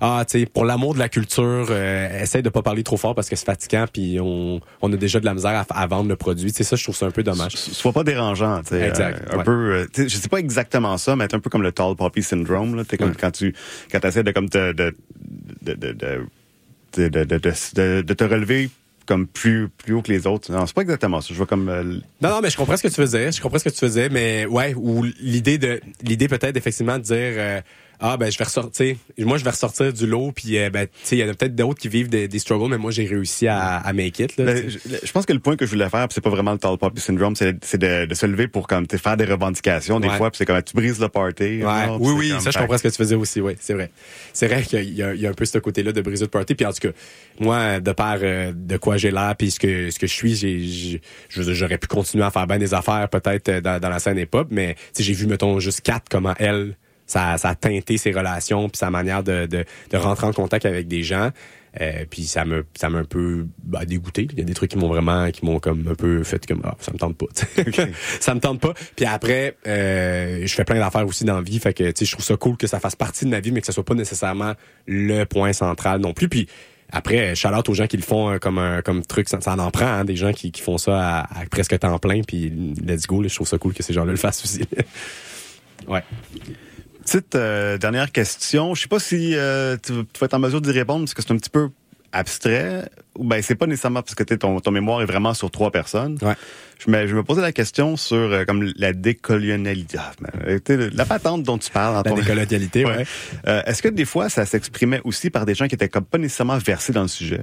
[0.00, 3.14] ah, tu sais, pour l'amour de la culture, euh, essaye de pas parler trop fort
[3.14, 6.16] parce que c'est fatigant, puis on, on a déjà de la misère à, vendre le
[6.16, 6.50] produit.
[6.54, 7.56] C'est ça, je trouve ça un peu dommage.
[7.56, 8.88] Sois pas dérangeant, tu sais.
[8.88, 9.22] Exact.
[9.32, 11.72] Euh, un peu, euh, je sais pas exactement ça, mais c'est un peu comme le
[11.72, 12.74] tall poppy syndrome.
[12.76, 13.54] Là, comme, quand tu
[13.90, 14.94] quand essaies de comme te, de,
[16.92, 18.70] te relever
[19.08, 20.52] comme plus, plus haut que les autres.
[20.52, 21.28] Non, c'est pas exactement ça.
[21.30, 21.82] Je vois comme, euh,
[22.20, 24.08] non non mais je comprends ce que tu faisais je comprends ce que tu faisais
[24.10, 27.60] mais ouais ou l'idée de l'idée peut-être effectivement de dire euh,
[28.00, 30.92] ah ben je vais ressortir moi je vais ressortir du lot puis euh, ben tu
[31.02, 33.04] sais il y en a peut-être d'autres qui vivent des, des struggles mais moi j'ai
[33.06, 35.70] réussi à, à make it là, Ben, je, je pense que le point que je
[35.72, 38.48] voulais faire, c'est pas vraiment le tall poppy syndrome, c'est c'est de, de se lever
[38.48, 40.16] pour comme faire des revendications des Ouais.
[40.16, 41.42] fois, puis c'est comme tu brises le party.
[41.44, 41.60] Ouais.
[41.60, 43.90] genre, Oui, oui, comme- ça, je comprends ce que tu faisais aussi, oui, c'est vrai.
[44.32, 46.30] C'est vrai qu'il y, a- il y a un peu ce côté-là de briser de
[46.30, 46.54] party.
[46.54, 46.94] Puis en tout cas,
[47.40, 51.00] moi, de par euh, de quoi j'ai l'air puis ce que ce que je suis,
[51.30, 54.48] j'aurais pu continuer à faire bien des affaires peut-être euh, dans, dans la scène hip-hop,
[54.50, 56.76] mais tu sais, j'ai vu, mettons, juste Kat, comment elle,
[57.08, 60.64] ça, ça a teinté ses relations puis sa manière de, de, de rentrer en contact
[60.66, 61.30] avec des gens.
[61.80, 64.26] Euh, puis ça me ça m'a un peu bah, dégoûté.
[64.32, 66.62] Il y a des trucs qui m'ont vraiment qui m'ont comme un peu fait comme
[66.64, 67.26] ah ça me tente pas.
[68.20, 68.72] ça me tente pas.
[68.96, 72.04] Puis après euh, je fais plein d'affaires aussi dans la vie, fait que tu sais
[72.04, 73.84] je trouve ça cool que ça fasse partie de ma vie mais que ça soit
[73.84, 74.54] pas nécessairement
[74.86, 76.28] le point central non plus.
[76.28, 76.48] Puis
[76.90, 79.70] après out aux gens qui le font euh, comme un comme truc ça, ça en
[79.70, 82.50] prend hein, des gens qui, qui font ça à, à presque temps plein puis
[82.84, 84.62] let's go, là, je trouve ça cool que ces gens-là le fassent aussi.
[85.86, 86.02] ouais.
[87.10, 88.74] Petite euh, dernière question.
[88.74, 91.22] Je sais pas si euh, tu, tu vas être en mesure d'y répondre parce que
[91.22, 91.70] c'est un petit peu
[92.12, 92.88] abstrait.
[93.16, 96.18] Ou ben c'est pas nécessairement parce que ton, ton mémoire est vraiment sur trois personnes.
[96.22, 96.34] Ouais.
[96.78, 99.98] Je me, je me posais la question sur euh, comme la décolonialité.
[99.98, 102.02] Ah, ben, euh, la patente dont tu parles.
[102.02, 102.98] dans La décolonialité, ouais.
[102.98, 103.06] Ouais.
[103.46, 106.18] Euh, Est-ce que des fois ça s'exprimait aussi par des gens qui étaient comme pas
[106.18, 107.40] nécessairement versés dans le sujet?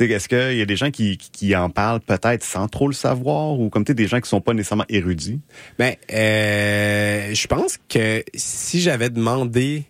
[0.00, 3.58] Est-ce qu'il y a des gens qui, qui, en parlent peut-être sans trop le savoir
[3.58, 5.40] ou comme tu des gens qui sont pas nécessairement érudits?
[5.78, 9.84] Ben, euh, je pense que si j'avais demandé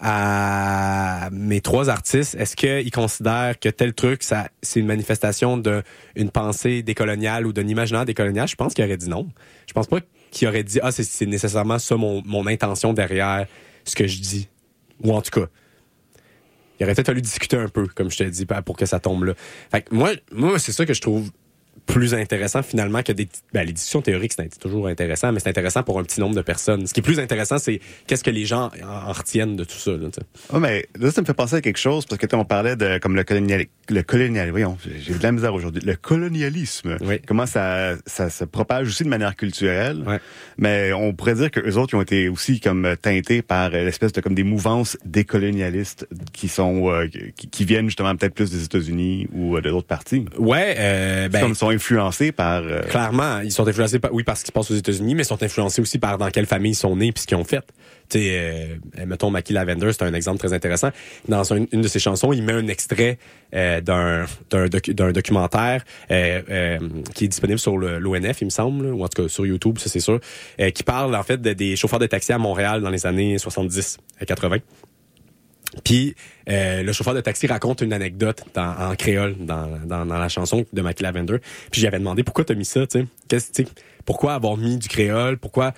[0.00, 6.30] à mes trois artistes, est-ce qu'ils considèrent que tel truc, ça, c'est une manifestation d'une
[6.30, 9.28] pensée décoloniale ou d'un imaginaire décolonial, je pense qu'ils auraient dit non.
[9.66, 13.46] Je pense pas qu'ils auraient dit, ah, c'est nécessairement ça mon, mon intention derrière
[13.84, 14.48] ce que je dis.
[15.02, 15.46] Ou en tout cas.
[16.78, 19.24] Il aurait peut-être fallu discuter un peu, comme je te dis, pour que ça tombe
[19.24, 19.34] là.
[19.90, 21.30] Moi, moi, c'est ça que je trouve
[21.86, 25.82] plus intéressant finalement que des ben, les discussions théoriques c'est toujours intéressant mais c'est intéressant
[25.82, 28.44] pour un petit nombre de personnes ce qui est plus intéressant c'est qu'est-ce que les
[28.44, 30.08] gens en, en retiennent de tout ça là,
[30.60, 33.14] mais là, ça me fait penser à quelque chose, parce que on parlait de comme
[33.14, 35.82] le colonial, le colonial, voyons, j'ai de la misère aujourd'hui.
[35.84, 36.96] Le colonialisme.
[37.02, 37.20] Oui.
[37.26, 40.02] Comment ça, ça se propage aussi de manière culturelle.
[40.06, 40.18] Ouais.
[40.58, 44.12] Mais on pourrait dire que eux autres, ils ont été aussi comme teintés par l'espèce
[44.12, 47.06] de comme des mouvances décolonialistes qui sont, euh,
[47.36, 50.24] qui, qui viennent justement peut-être plus des États-Unis ou euh, de d'autres parties.
[50.38, 52.62] ouais euh, ben, comme sont influencés par.
[52.62, 55.22] euh, Clairement, ils sont influencés par, oui, par ce qui se passe aux États-Unis, mais
[55.22, 57.44] ils sont influencés aussi par dans quelle famille ils sont nés puis ce qu'ils ont
[57.44, 57.62] fait.
[58.10, 58.28] Tu sais,
[58.98, 60.90] euh, mettons, Mackie Lavender, c'est un exemple très intéressant.
[61.28, 63.18] Dans un- une de ses chansons, il met un extrait
[63.54, 66.78] euh, d'un d'un docu- d'un documentaire euh, euh,
[67.14, 69.88] qui est disponible sur l'ONF, il me semble, ou en tout cas sur YouTube, ça
[69.88, 70.20] c'est sûr,
[70.60, 73.38] euh, qui parle en fait de- des chauffeurs de taxi à Montréal dans les années
[73.38, 74.58] 70 à 80.
[75.82, 76.14] Puis
[76.48, 80.64] euh, le chauffeur de taxi raconte une anecdote dans- en créole dans, dans, la chanson
[80.72, 81.38] de Mackie Lavender.
[81.70, 83.66] Puis j'avais demandé pourquoi t'as mis ça, tu sais?
[84.04, 85.38] Pourquoi avoir mis du créole?
[85.38, 85.72] Pourquoi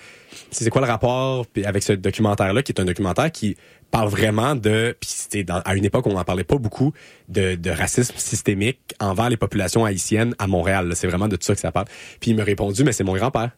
[0.51, 3.55] C'est quoi le rapport avec ce documentaire-là qui est un documentaire qui
[3.89, 6.91] parle vraiment de puis c'était à une époque où on n'en parlait pas beaucoup
[7.29, 10.91] de, de racisme systémique envers les populations haïtiennes à Montréal.
[10.95, 11.85] C'est vraiment de ça que ça parle.
[12.19, 13.51] Puis il m'a répondu mais c'est mon grand-père.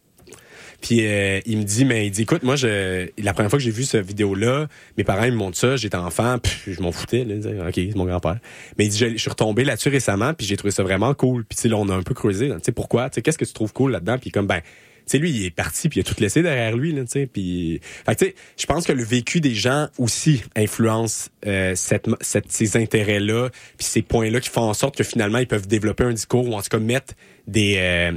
[0.80, 3.64] Puis euh, il me dit, mais il dit, écoute, moi, je, la première fois que
[3.64, 6.92] j'ai vu cette vidéo-là, mes parents ils me montrent ça, j'étais enfant, puis je m'en
[6.92, 8.38] foutais, là, disaient, ok, c'est mon grand-père.
[8.78, 11.44] Mais il dit, je, suis retombé là-dessus récemment, puis j'ai trouvé ça vraiment cool.
[11.44, 13.52] Puis là, on a un peu creusé, tu sais, pourquoi, tu sais, qu'est-ce que tu
[13.52, 14.60] trouves cool là-dedans, puis comme ben.
[15.06, 17.10] Tu sais, lui, il est parti, puis il a tout laissé derrière lui, là, tu
[17.10, 17.80] sais, puis...
[18.06, 22.76] Fait que, tu sais, je pense que le vécu des gens aussi influence euh, ces
[22.76, 26.48] intérêts-là, puis ces points-là qui font en sorte que finalement, ils peuvent développer un discours,
[26.48, 27.14] ou en tout cas mettre
[27.48, 27.76] des...
[27.78, 28.12] euh,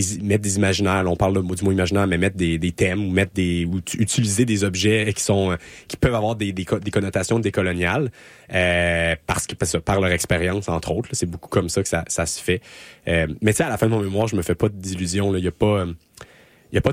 [0.00, 3.04] des, mettre des imaginaires, on parle de- du mot imaginaire, mais mettre des, des thèmes
[3.06, 5.56] ou mettre des ou utiliser des objets qui sont euh,
[5.88, 8.10] qui peuvent avoir des, des, des connotations décoloniales
[8.54, 12.04] euh, parce que parce par leur expérience entre autres, c'est beaucoup comme ça que ça,
[12.08, 12.60] ça se fait.
[13.08, 15.34] Euh, mais tu sais à la fin de mon mémoire, je me fais pas d'illusions,
[15.36, 15.92] il y a pas euh,
[16.72, 16.92] il y a pas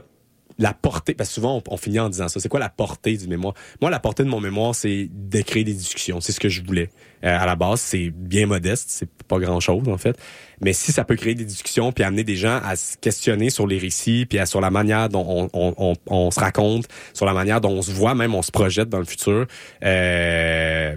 [0.57, 2.39] la portée, parce souvent on, finit en disant ça.
[2.39, 3.53] C'est quoi la portée du mémoire?
[3.81, 6.21] Moi, la portée de mon mémoire, c'est de créer des discussions.
[6.21, 6.89] C'est ce que je voulais.
[7.23, 10.17] Euh, à la base, c'est bien modeste, c'est pas grand chose en fait.
[10.61, 13.67] Mais si ça peut créer des discussions puis amener des gens à se questionner sur
[13.67, 17.71] les récits puis à, sur la manière dont on, se raconte, sur la manière dont
[17.71, 19.47] on se voit, même on se projette dans le futur,
[19.83, 20.95] euh,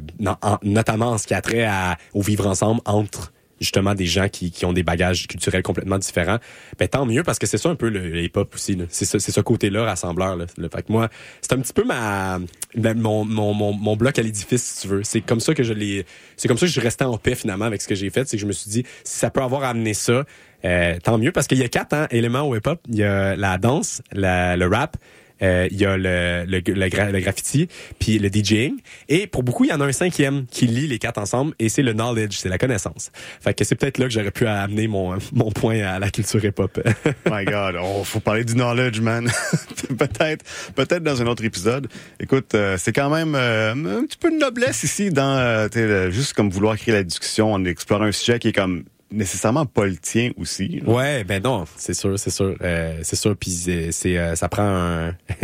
[0.62, 4.50] notamment en ce qui a trait à, au vivre ensemble entre justement des gens qui,
[4.50, 6.38] qui ont des bagages culturels complètement différents,
[6.78, 8.78] ben tant mieux parce que c'est ça un peu le, le hip-hop aussi.
[8.90, 10.36] C'est ce côté-là rassembleur.
[10.36, 11.08] Le fait que moi,
[11.40, 12.38] c'est un petit peu ma
[12.76, 15.02] mon, mon, mon, bloc à l'édifice, si tu veux.
[15.04, 16.04] C'est comme ça que je l'ai.
[16.36, 18.28] C'est comme ça que je resté en paix finalement avec ce que j'ai fait.
[18.28, 20.24] C'est que je me suis dit, si ça peut avoir amené ça,
[20.64, 22.80] euh, tant mieux parce qu'il y a quatre hein, éléments au hip-hop.
[22.88, 24.96] Il y a la danse, le rap,
[25.40, 27.68] il y a le, le, le, gra- le graffiti,
[27.98, 28.74] puis le DJing.
[29.08, 31.68] Et pour beaucoup, il y en a un cinquième qui lie les quatre ensemble, et
[31.68, 33.10] c'est le knowledge, c'est la connaissance.
[33.40, 36.44] Fait que c'est peut-être là que j'aurais pu amener mon, mon point à la culture
[36.44, 36.80] hip-hop.
[37.30, 39.30] My God, oh, faut parler du knowledge, man.
[39.98, 41.88] peut-être, peut-être dans un autre épisode.
[42.20, 46.32] Écoute, euh, c'est quand même euh, un petit peu de noblesse ici dans euh, juste
[46.34, 49.96] comme vouloir créer la discussion en explorant un sujet qui est comme nécessairement pas le
[49.96, 50.80] tien aussi.
[50.84, 50.90] là.
[50.92, 53.36] Ouais, ben non, c'est sûr, c'est sûr, euh, c'est sûr.
[53.36, 53.50] Puis
[53.90, 55.08] c'est, euh, ça prend un.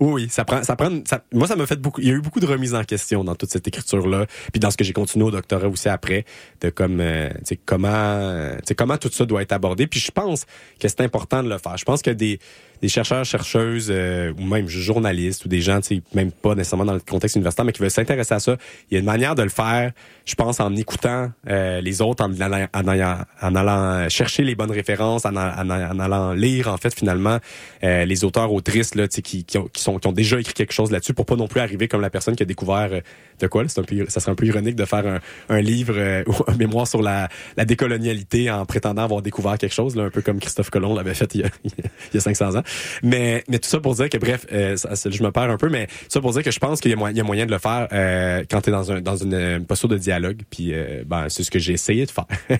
[0.00, 0.90] oui, oui, ça prend, ça prend.
[1.04, 2.00] ça- Moi, ça m'a fait beaucoup.
[2.00, 4.60] Il y a eu beaucoup de remises en question dans toute cette écriture là, puis
[4.60, 6.24] dans ce que j'ai continué au doctorat aussi après,
[6.60, 9.86] de comme, euh, tu sais, comment, tu sais, comment tout ça doit être abordé.
[9.86, 10.44] Puis je pense
[10.80, 11.76] que c'est important de le faire.
[11.76, 12.38] Je pense que des
[12.82, 15.80] des chercheurs, chercheuses, euh, ou même journalistes, ou des gens,
[16.14, 18.56] même pas nécessairement dans le contexte universitaire, mais qui veulent s'intéresser à ça.
[18.90, 19.92] Il y a une manière de le faire,
[20.24, 24.54] je pense, en écoutant euh, les autres, en allant, en, allant, en allant chercher les
[24.54, 27.38] bonnes références, en, en- en allant lire, en fait, finalement,
[27.84, 30.72] euh, les auteurs, autrices, là, qui, qui, ont, qui, sont, qui ont déjà écrit quelque
[30.72, 33.00] chose là-dessus, pour pas non plus arriver comme la personne qui a découvert euh,
[33.40, 33.62] de quoi.
[33.62, 36.22] là, C'est un peu, ça serait un peu ironique de faire un, un livre euh,
[36.26, 40.10] ou un mémoire sur la, la décolonialité en prétendant avoir découvert quelque chose, là, un
[40.10, 41.70] peu comme Christophe Colomb l'avait fait il y, a, il
[42.14, 42.62] y a 500 ans.
[43.02, 45.68] Mais, mais tout ça pour dire que, bref, euh, ça- je me perds un peu,
[45.68, 47.24] mais tout ça pour dire que je pense qu'il y, a moyen- il y a
[47.24, 50.42] moyen de le faire euh, quand tu es dans, un, dans une, posture de dialogue.
[50.50, 50.72] Puis,
[51.06, 52.26] ben, c'est ce que j'ai essayé de faire.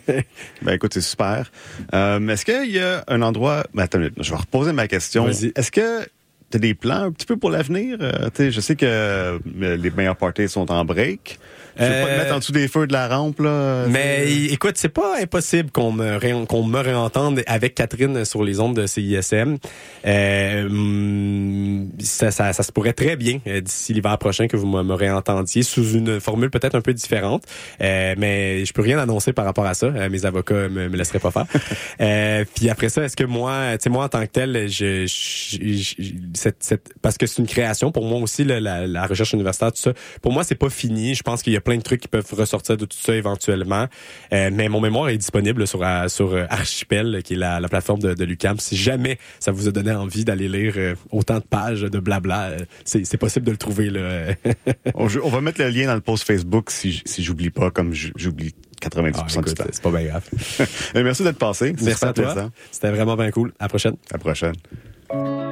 [0.62, 1.50] Ben écoute, c'est super.
[1.92, 3.64] Est-ce qu'il y a un endroit...
[3.74, 5.28] Ben, attends je vais reposer ma question.
[5.28, 6.06] Est-ce que
[6.50, 7.98] tu as des plans un petit peu pour l'avenir?
[8.00, 11.38] Euh, tu je sais que euh, les meilleurs parties sont en break.
[11.80, 13.86] Je veux pas te Euh, mettre en dessous des feux de la rampe, là.
[13.88, 18.42] Mais tu écoute, c'est pas impossible qu'on me, ré- qu'on me réentende avec Catherine sur
[18.42, 19.58] les ondes de CISM.
[20.04, 24.66] Euh, hum, ça, ça, ça se pourrait très bien euh, d'ici l'hiver prochain que vous
[24.66, 27.44] me, réentendiez sous une formule peut-être un peu différente.
[27.80, 29.86] Euh, mais je peux rien annoncer par rapport à ça.
[29.86, 31.46] Euh, mes avocats me, me laisseraient pas faire.
[32.00, 35.06] euh, puis après ça, est-ce que moi, tu sais, moi en tant que tel, je,
[35.06, 36.02] je- je-
[36.38, 39.80] cette, cette, parce que c'est une création pour moi aussi, la, la recherche universitaire, tout
[39.80, 39.92] ça.
[40.22, 41.14] Pour moi, c'est pas fini.
[41.14, 43.86] Je pense qu'il y a plein de trucs qui peuvent ressortir de tout ça éventuellement.
[44.32, 47.68] Euh, mais mon mémoire est disponible sur euh, sur euh, Archipel, qui est la, la
[47.68, 48.58] plateforme de, de l'UCAM.
[48.58, 52.52] Si jamais ça vous a donné envie d'aller lire autant de pages de blabla,
[52.84, 54.34] c'est possible de le trouver là.
[54.94, 58.54] on, on va mettre le lien dans le post Facebook si, j'oublie pas, comme j'oublie
[58.80, 59.64] 90% Ah, du écoute, temps.
[59.70, 60.24] c'est pas bien grave.
[60.94, 61.74] Merci d'être passé.
[61.82, 62.50] Merci à toi.
[62.70, 63.52] C'était vraiment bien cool.
[63.58, 63.94] À la prochaine.
[64.10, 65.47] À la prochaine.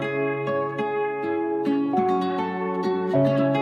[3.24, 3.55] Parti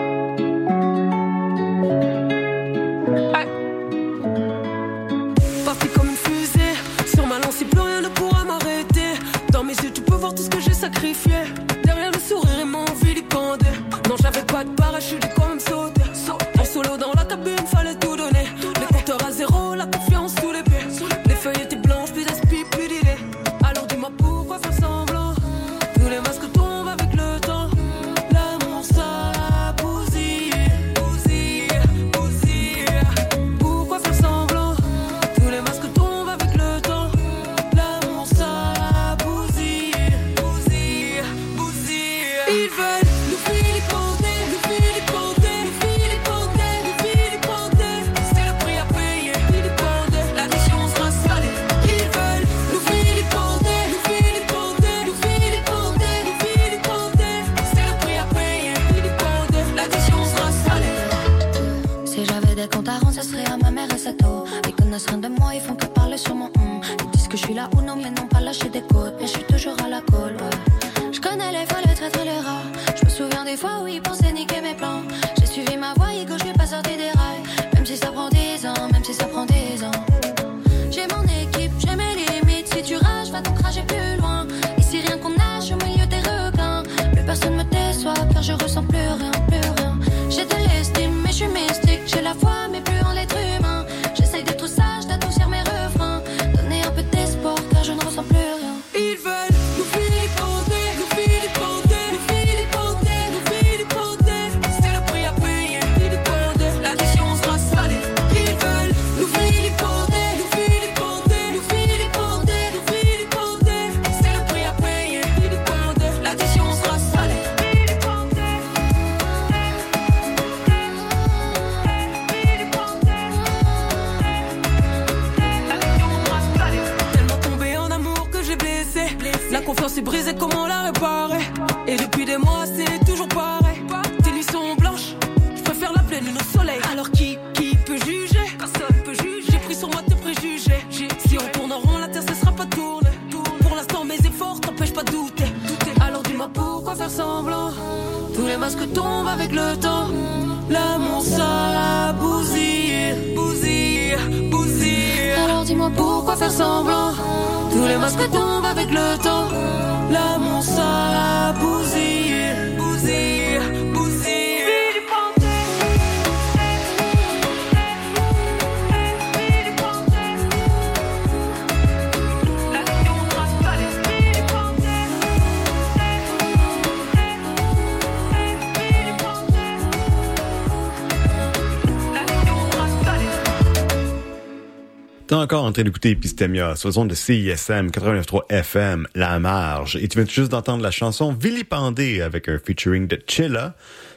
[185.44, 189.96] encore en train d'écouter Epistemia sur de CISM 89.3 FM, La Marge.
[189.96, 193.74] Et tu viens juste d'entendre la chanson Vilipendé avec un featuring de Chilla.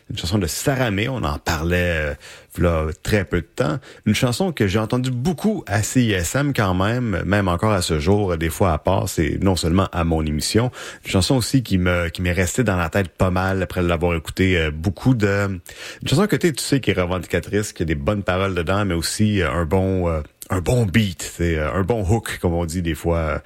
[0.09, 2.13] Une chanson de Saramé, on en parlait euh,
[2.59, 3.77] là très peu de temps.
[4.05, 8.37] Une chanson que j'ai entendue beaucoup à CISM quand même, même encore à ce jour,
[8.37, 10.71] des fois à part, c'est non seulement à mon émission.
[11.03, 14.15] Une chanson aussi qui me qui m'est restée dans la tête pas mal après l'avoir
[14.15, 15.59] écouté euh, beaucoup de...
[16.01, 18.93] Une chanson que tu sais qui est revendicatrice, qui a des bonnes paroles dedans, mais
[18.93, 20.07] aussi euh, un bon...
[20.07, 23.39] euh, un bon beat, c'est euh, un bon hook, comme on dit des fois euh,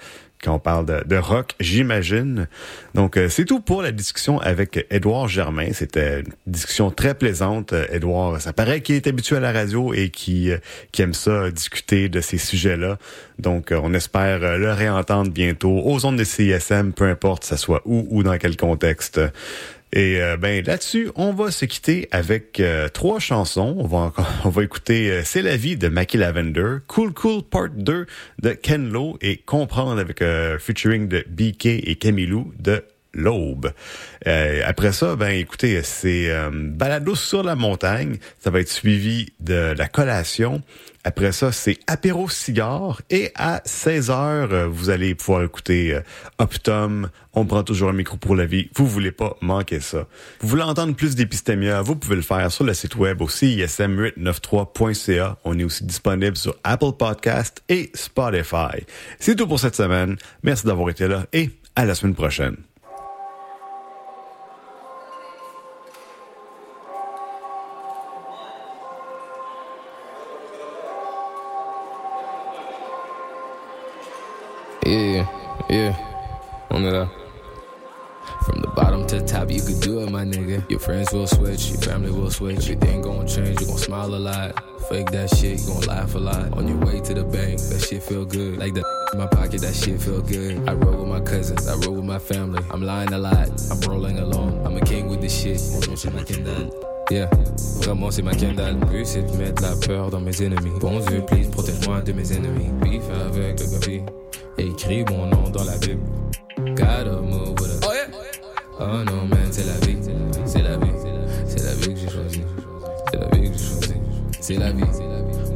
[0.44, 2.48] quand on parle de, rock, j'imagine.
[2.96, 5.68] Donc, euh, c'est tout pour la discussion avec Édouard Germain.
[5.72, 7.76] C'était une discussion très plaisante.
[7.92, 10.52] Édouard, ça paraît qu'il est habitué à la radio et qui,
[10.98, 12.98] aime ça, discuter de ces sujets-là.
[13.38, 18.08] Donc, on espère le réentendre bientôt aux ondes de CISM, peu importe ça soit où
[18.10, 19.22] ou dans quel contexte.
[19.94, 23.76] Et euh, ben là-dessus, on va se quitter avec euh, trois chansons.
[23.78, 24.14] On va
[24.46, 28.06] on va écouter euh, C'est la vie de Mackie Lavender, Cool Cool Part 2
[28.42, 32.84] de Ken Lo et Comprendre avec euh, featuring de BK et Camilou de
[33.14, 33.74] L'Aube.
[34.26, 38.18] Après ça, ben écoutez, c'est euh, Balado sur la montagne.
[38.40, 40.62] Ça va être suivi de la collation.
[41.04, 43.02] Après ça, c'est apéro cigare.
[43.10, 46.02] Et à 16 heures, euh, vous allez pouvoir écouter euh,
[46.38, 47.10] Optum.
[47.34, 48.70] On prend toujours un micro pour la vie.
[48.76, 50.06] Vous voulez pas manquer ça.
[50.42, 55.38] Vous voulez entendre plus d'épistémia, vous pouvez le faire sur le site web aussi, ism893.ca.
[55.44, 58.86] On est aussi disponible sur Apple Podcast et Spotify.
[59.20, 60.18] C'est tout pour cette semaine.
[60.44, 62.58] Merci d'avoir été là et à la semaine prochaine.
[75.72, 75.96] Yeah,
[76.70, 77.08] on it up.
[78.44, 80.70] From the bottom to the top, you could do it, my nigga.
[80.70, 82.70] Your friends will switch, your family will switch.
[82.70, 84.52] Everything gon' change, you gon' smile a lot.
[84.90, 86.52] Fake that shit, you gon' laugh a lot.
[86.58, 88.58] On your way to the bank, that shit feel good.
[88.58, 90.68] Like the in my pocket, that shit feel good.
[90.68, 92.62] I roll with my cousins, I roll with my family.
[92.70, 94.66] I'm lying a lot, I'm rolling along.
[94.66, 95.62] I'm a king with this shit.
[97.10, 97.30] Yeah,
[97.80, 98.78] vraiment c'est ma Kendall.
[98.78, 100.80] Le but c'est de mettre la peur dans mes ennemis.
[100.82, 102.72] Bon Dieu, please, protège-moi de mes ennemis.
[102.82, 104.02] Beef avec le gavi.
[104.58, 106.02] Écris mon nom dans la Bible.
[106.76, 107.88] Gotta move with a.
[107.88, 108.08] Oh yeah!
[108.80, 109.98] Oh non, man, c'est la vie.
[110.46, 110.92] C'est la vie.
[111.48, 112.44] C'est la vie que j'ai choisie.
[113.12, 113.94] C'est la vie que j'ai choisie.
[114.40, 114.84] C'est la vie.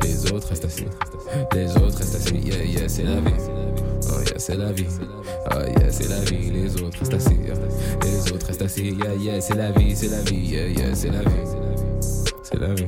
[0.04, 0.86] Les autres restent assis.
[1.54, 2.38] Les autres restent assis.
[2.38, 3.34] Yeah, yeah, c'est la vie.
[4.10, 4.86] Oh yeah, c'est la vie.
[5.52, 6.52] Oh yeah, c'est la vie.
[6.52, 7.38] Les autres restent assis.
[8.04, 8.96] Les autres restent assis.
[8.96, 9.96] Yeah, yeah, c'est la vie.
[9.96, 10.36] C'est la vie.
[10.36, 11.46] Yeah, yeah, c'est la vie.
[12.44, 12.88] C'est la vie.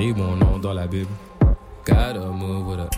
[0.00, 1.10] Écris mon nom dans la Bible.
[1.84, 2.88] Gotta move with a.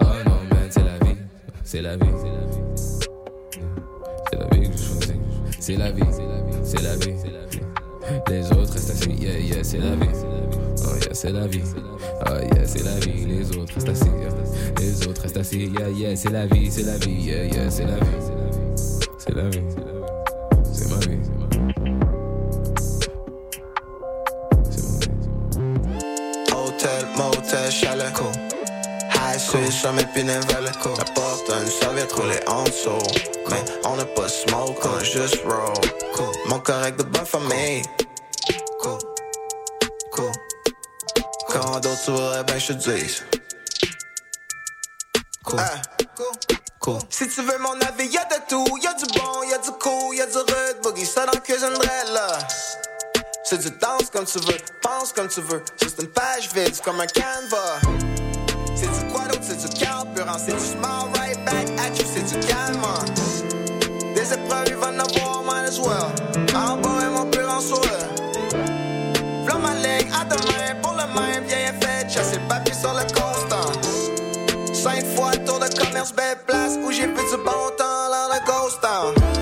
[0.00, 1.16] Oh non, man, c'est la vie.
[1.62, 2.10] C'est la vie.
[4.28, 5.14] C'est la vie que je choisis.
[5.60, 6.02] C'est la vie.
[6.64, 7.14] C'est la vie.
[8.28, 9.12] Les autres restent assis.
[9.20, 10.08] Yeah, yeah, c'est la vie.
[10.84, 11.62] Oh yeah, c'est la vie.
[12.26, 13.26] Oh yeah, c'est la vie.
[13.26, 14.10] Les autres restent assis.
[14.80, 15.66] Les autres restent assis.
[15.66, 16.70] Yeah, yeah, c'est la vie.
[16.72, 17.22] C'est la vie.
[17.22, 18.74] Yeah, yeah, c'est la vie.
[19.16, 19.60] C'est la vie.
[29.50, 30.70] Swiss, jamais Pinevelle.
[30.80, 30.96] Cool.
[30.96, 32.98] La porte, une serviette roulée en dessous.
[33.50, 35.74] Mais on n'a pas smoke, on a juste roll.
[36.14, 36.34] Cool.
[36.46, 37.82] Mon correct de bonne famille.
[38.80, 38.98] Cool.
[40.12, 40.32] Cool.
[41.48, 43.24] Quand d'autres voudrais ben je te dise.
[45.44, 45.60] Cool.
[46.78, 46.98] Cool.
[47.10, 48.78] Si tu veux mon avis, y'a de tout.
[48.80, 50.80] Y'a du bon, y'a du cool, y'a du rude.
[50.82, 52.38] Boogie, ça dans cuisine dread, là.
[53.44, 55.62] C'est du danse comme tu veux, pense comme tu veux.
[55.76, 57.80] C'est une page vide, c'est comme un canevas.
[58.76, 59.39] C'est du quoi d'autre,
[60.20, 60.38] carburant.
[60.38, 62.80] C'est du smile right back at you, c'est du calme.
[64.14, 66.12] Des épreuves, il va en avoir, might as well.
[66.54, 67.80] En bas et mon pire en soi.
[69.44, 72.08] V'là ma ligne, à demain, pour le même, bien fait.
[72.08, 73.72] Chasser le papier sur le constant.
[74.72, 78.40] Cinq fois tour de commerce, belle place où j'ai vu du bon temps dans le
[78.46, 79.39] ghost town.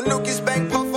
[0.00, 0.89] When Lucas Bank pop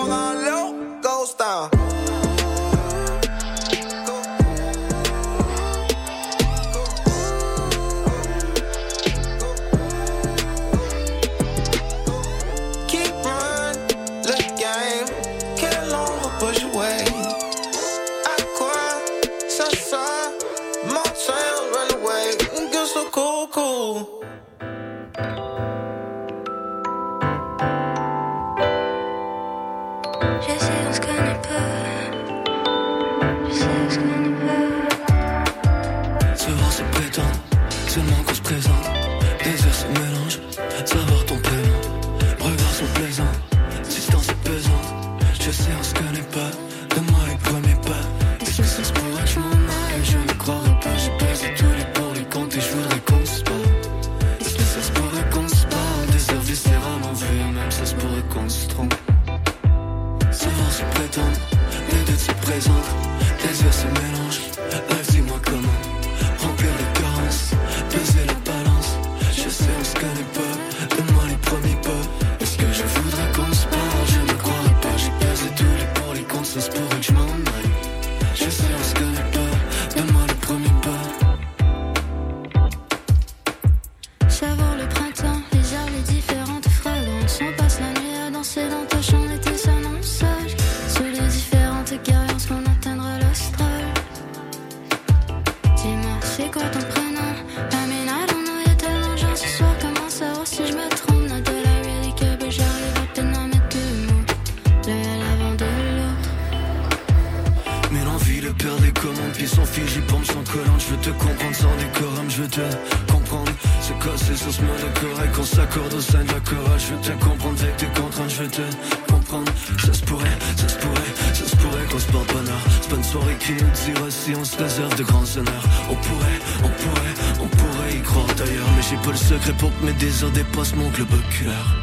[129.13, 131.82] le secret pour que mes désordres dépassent mon globe cœur.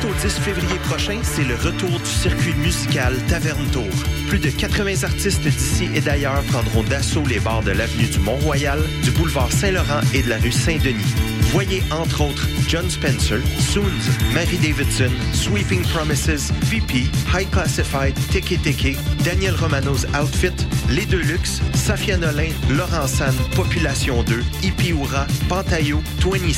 [0.00, 3.90] 8 au 10 février prochain, c'est le retour du circuit musical Taverne Tour.
[4.26, 8.80] Plus de 80 artistes d'ici et d'ailleurs prendront d'assaut les bars de l'avenue du Mont-Royal,
[9.02, 11.31] du boulevard Saint-Laurent et de la rue Saint-Denis.
[11.52, 13.84] Voyez entre autres John Spencer, Soons,
[14.32, 20.54] Mary Davidson, Sweeping Promises, VP, High Classified, Tiki Tiki, Daniel Romano's Outfit,
[20.88, 26.56] Les Deluxe, Safia Nolin, Laurent San, Population 2, Ipiura, Pantayo, Twenty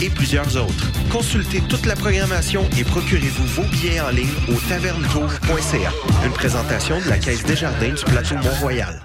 [0.00, 0.86] et plusieurs autres.
[1.10, 5.92] Consultez toute la programmation et procurez-vous vos billets en ligne au tavernetour.ca.
[6.24, 9.00] Une présentation de la Caisse Desjardins du plateau Mont-Royal.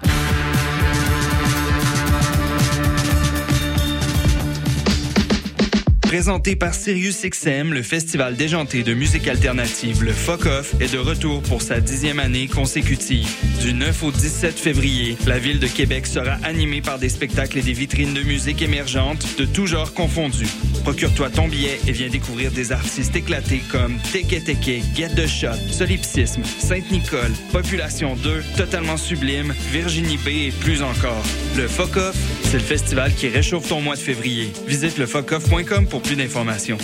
[6.14, 11.42] Présenté par SiriusXM, le festival déjanté de musique alternative, le Fuck Off, est de retour
[11.42, 13.28] pour sa dixième année consécutive.
[13.60, 17.62] Du 9 au 17 février, la ville de Québec sera animée par des spectacles et
[17.62, 20.46] des vitrines de musique émergentes de tous genres confondus.
[20.84, 25.56] Procure-toi ton billet et viens découvrir des artistes éclatés comme Teke Teke, Get the Shot,
[25.70, 31.22] Solipsisme, Sainte-Nicole, Population 2, Totalement Sublime, Virginie B et plus encore.
[31.56, 31.94] Le Fuck
[32.42, 34.52] c'est le festival qui réchauffe ton mois de février.
[34.66, 36.78] Visite le fuckoff.com pour plus d'informations.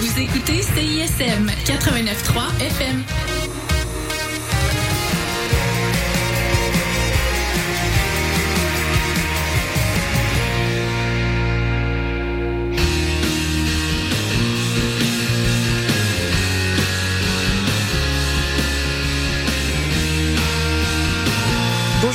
[0.00, 3.33] Vous écoutez CISM 89.3 FM.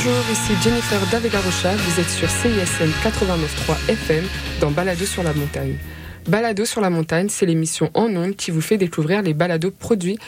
[0.02, 4.24] Bonjour, ici Jennifer Davegarocha, vous êtes sur CISM 89.3 FM
[4.62, 5.76] dans Balado sur la montagne.
[6.26, 10.18] Balado sur la montagne, c'est l'émission en ondes qui vous fait découvrir les balados produits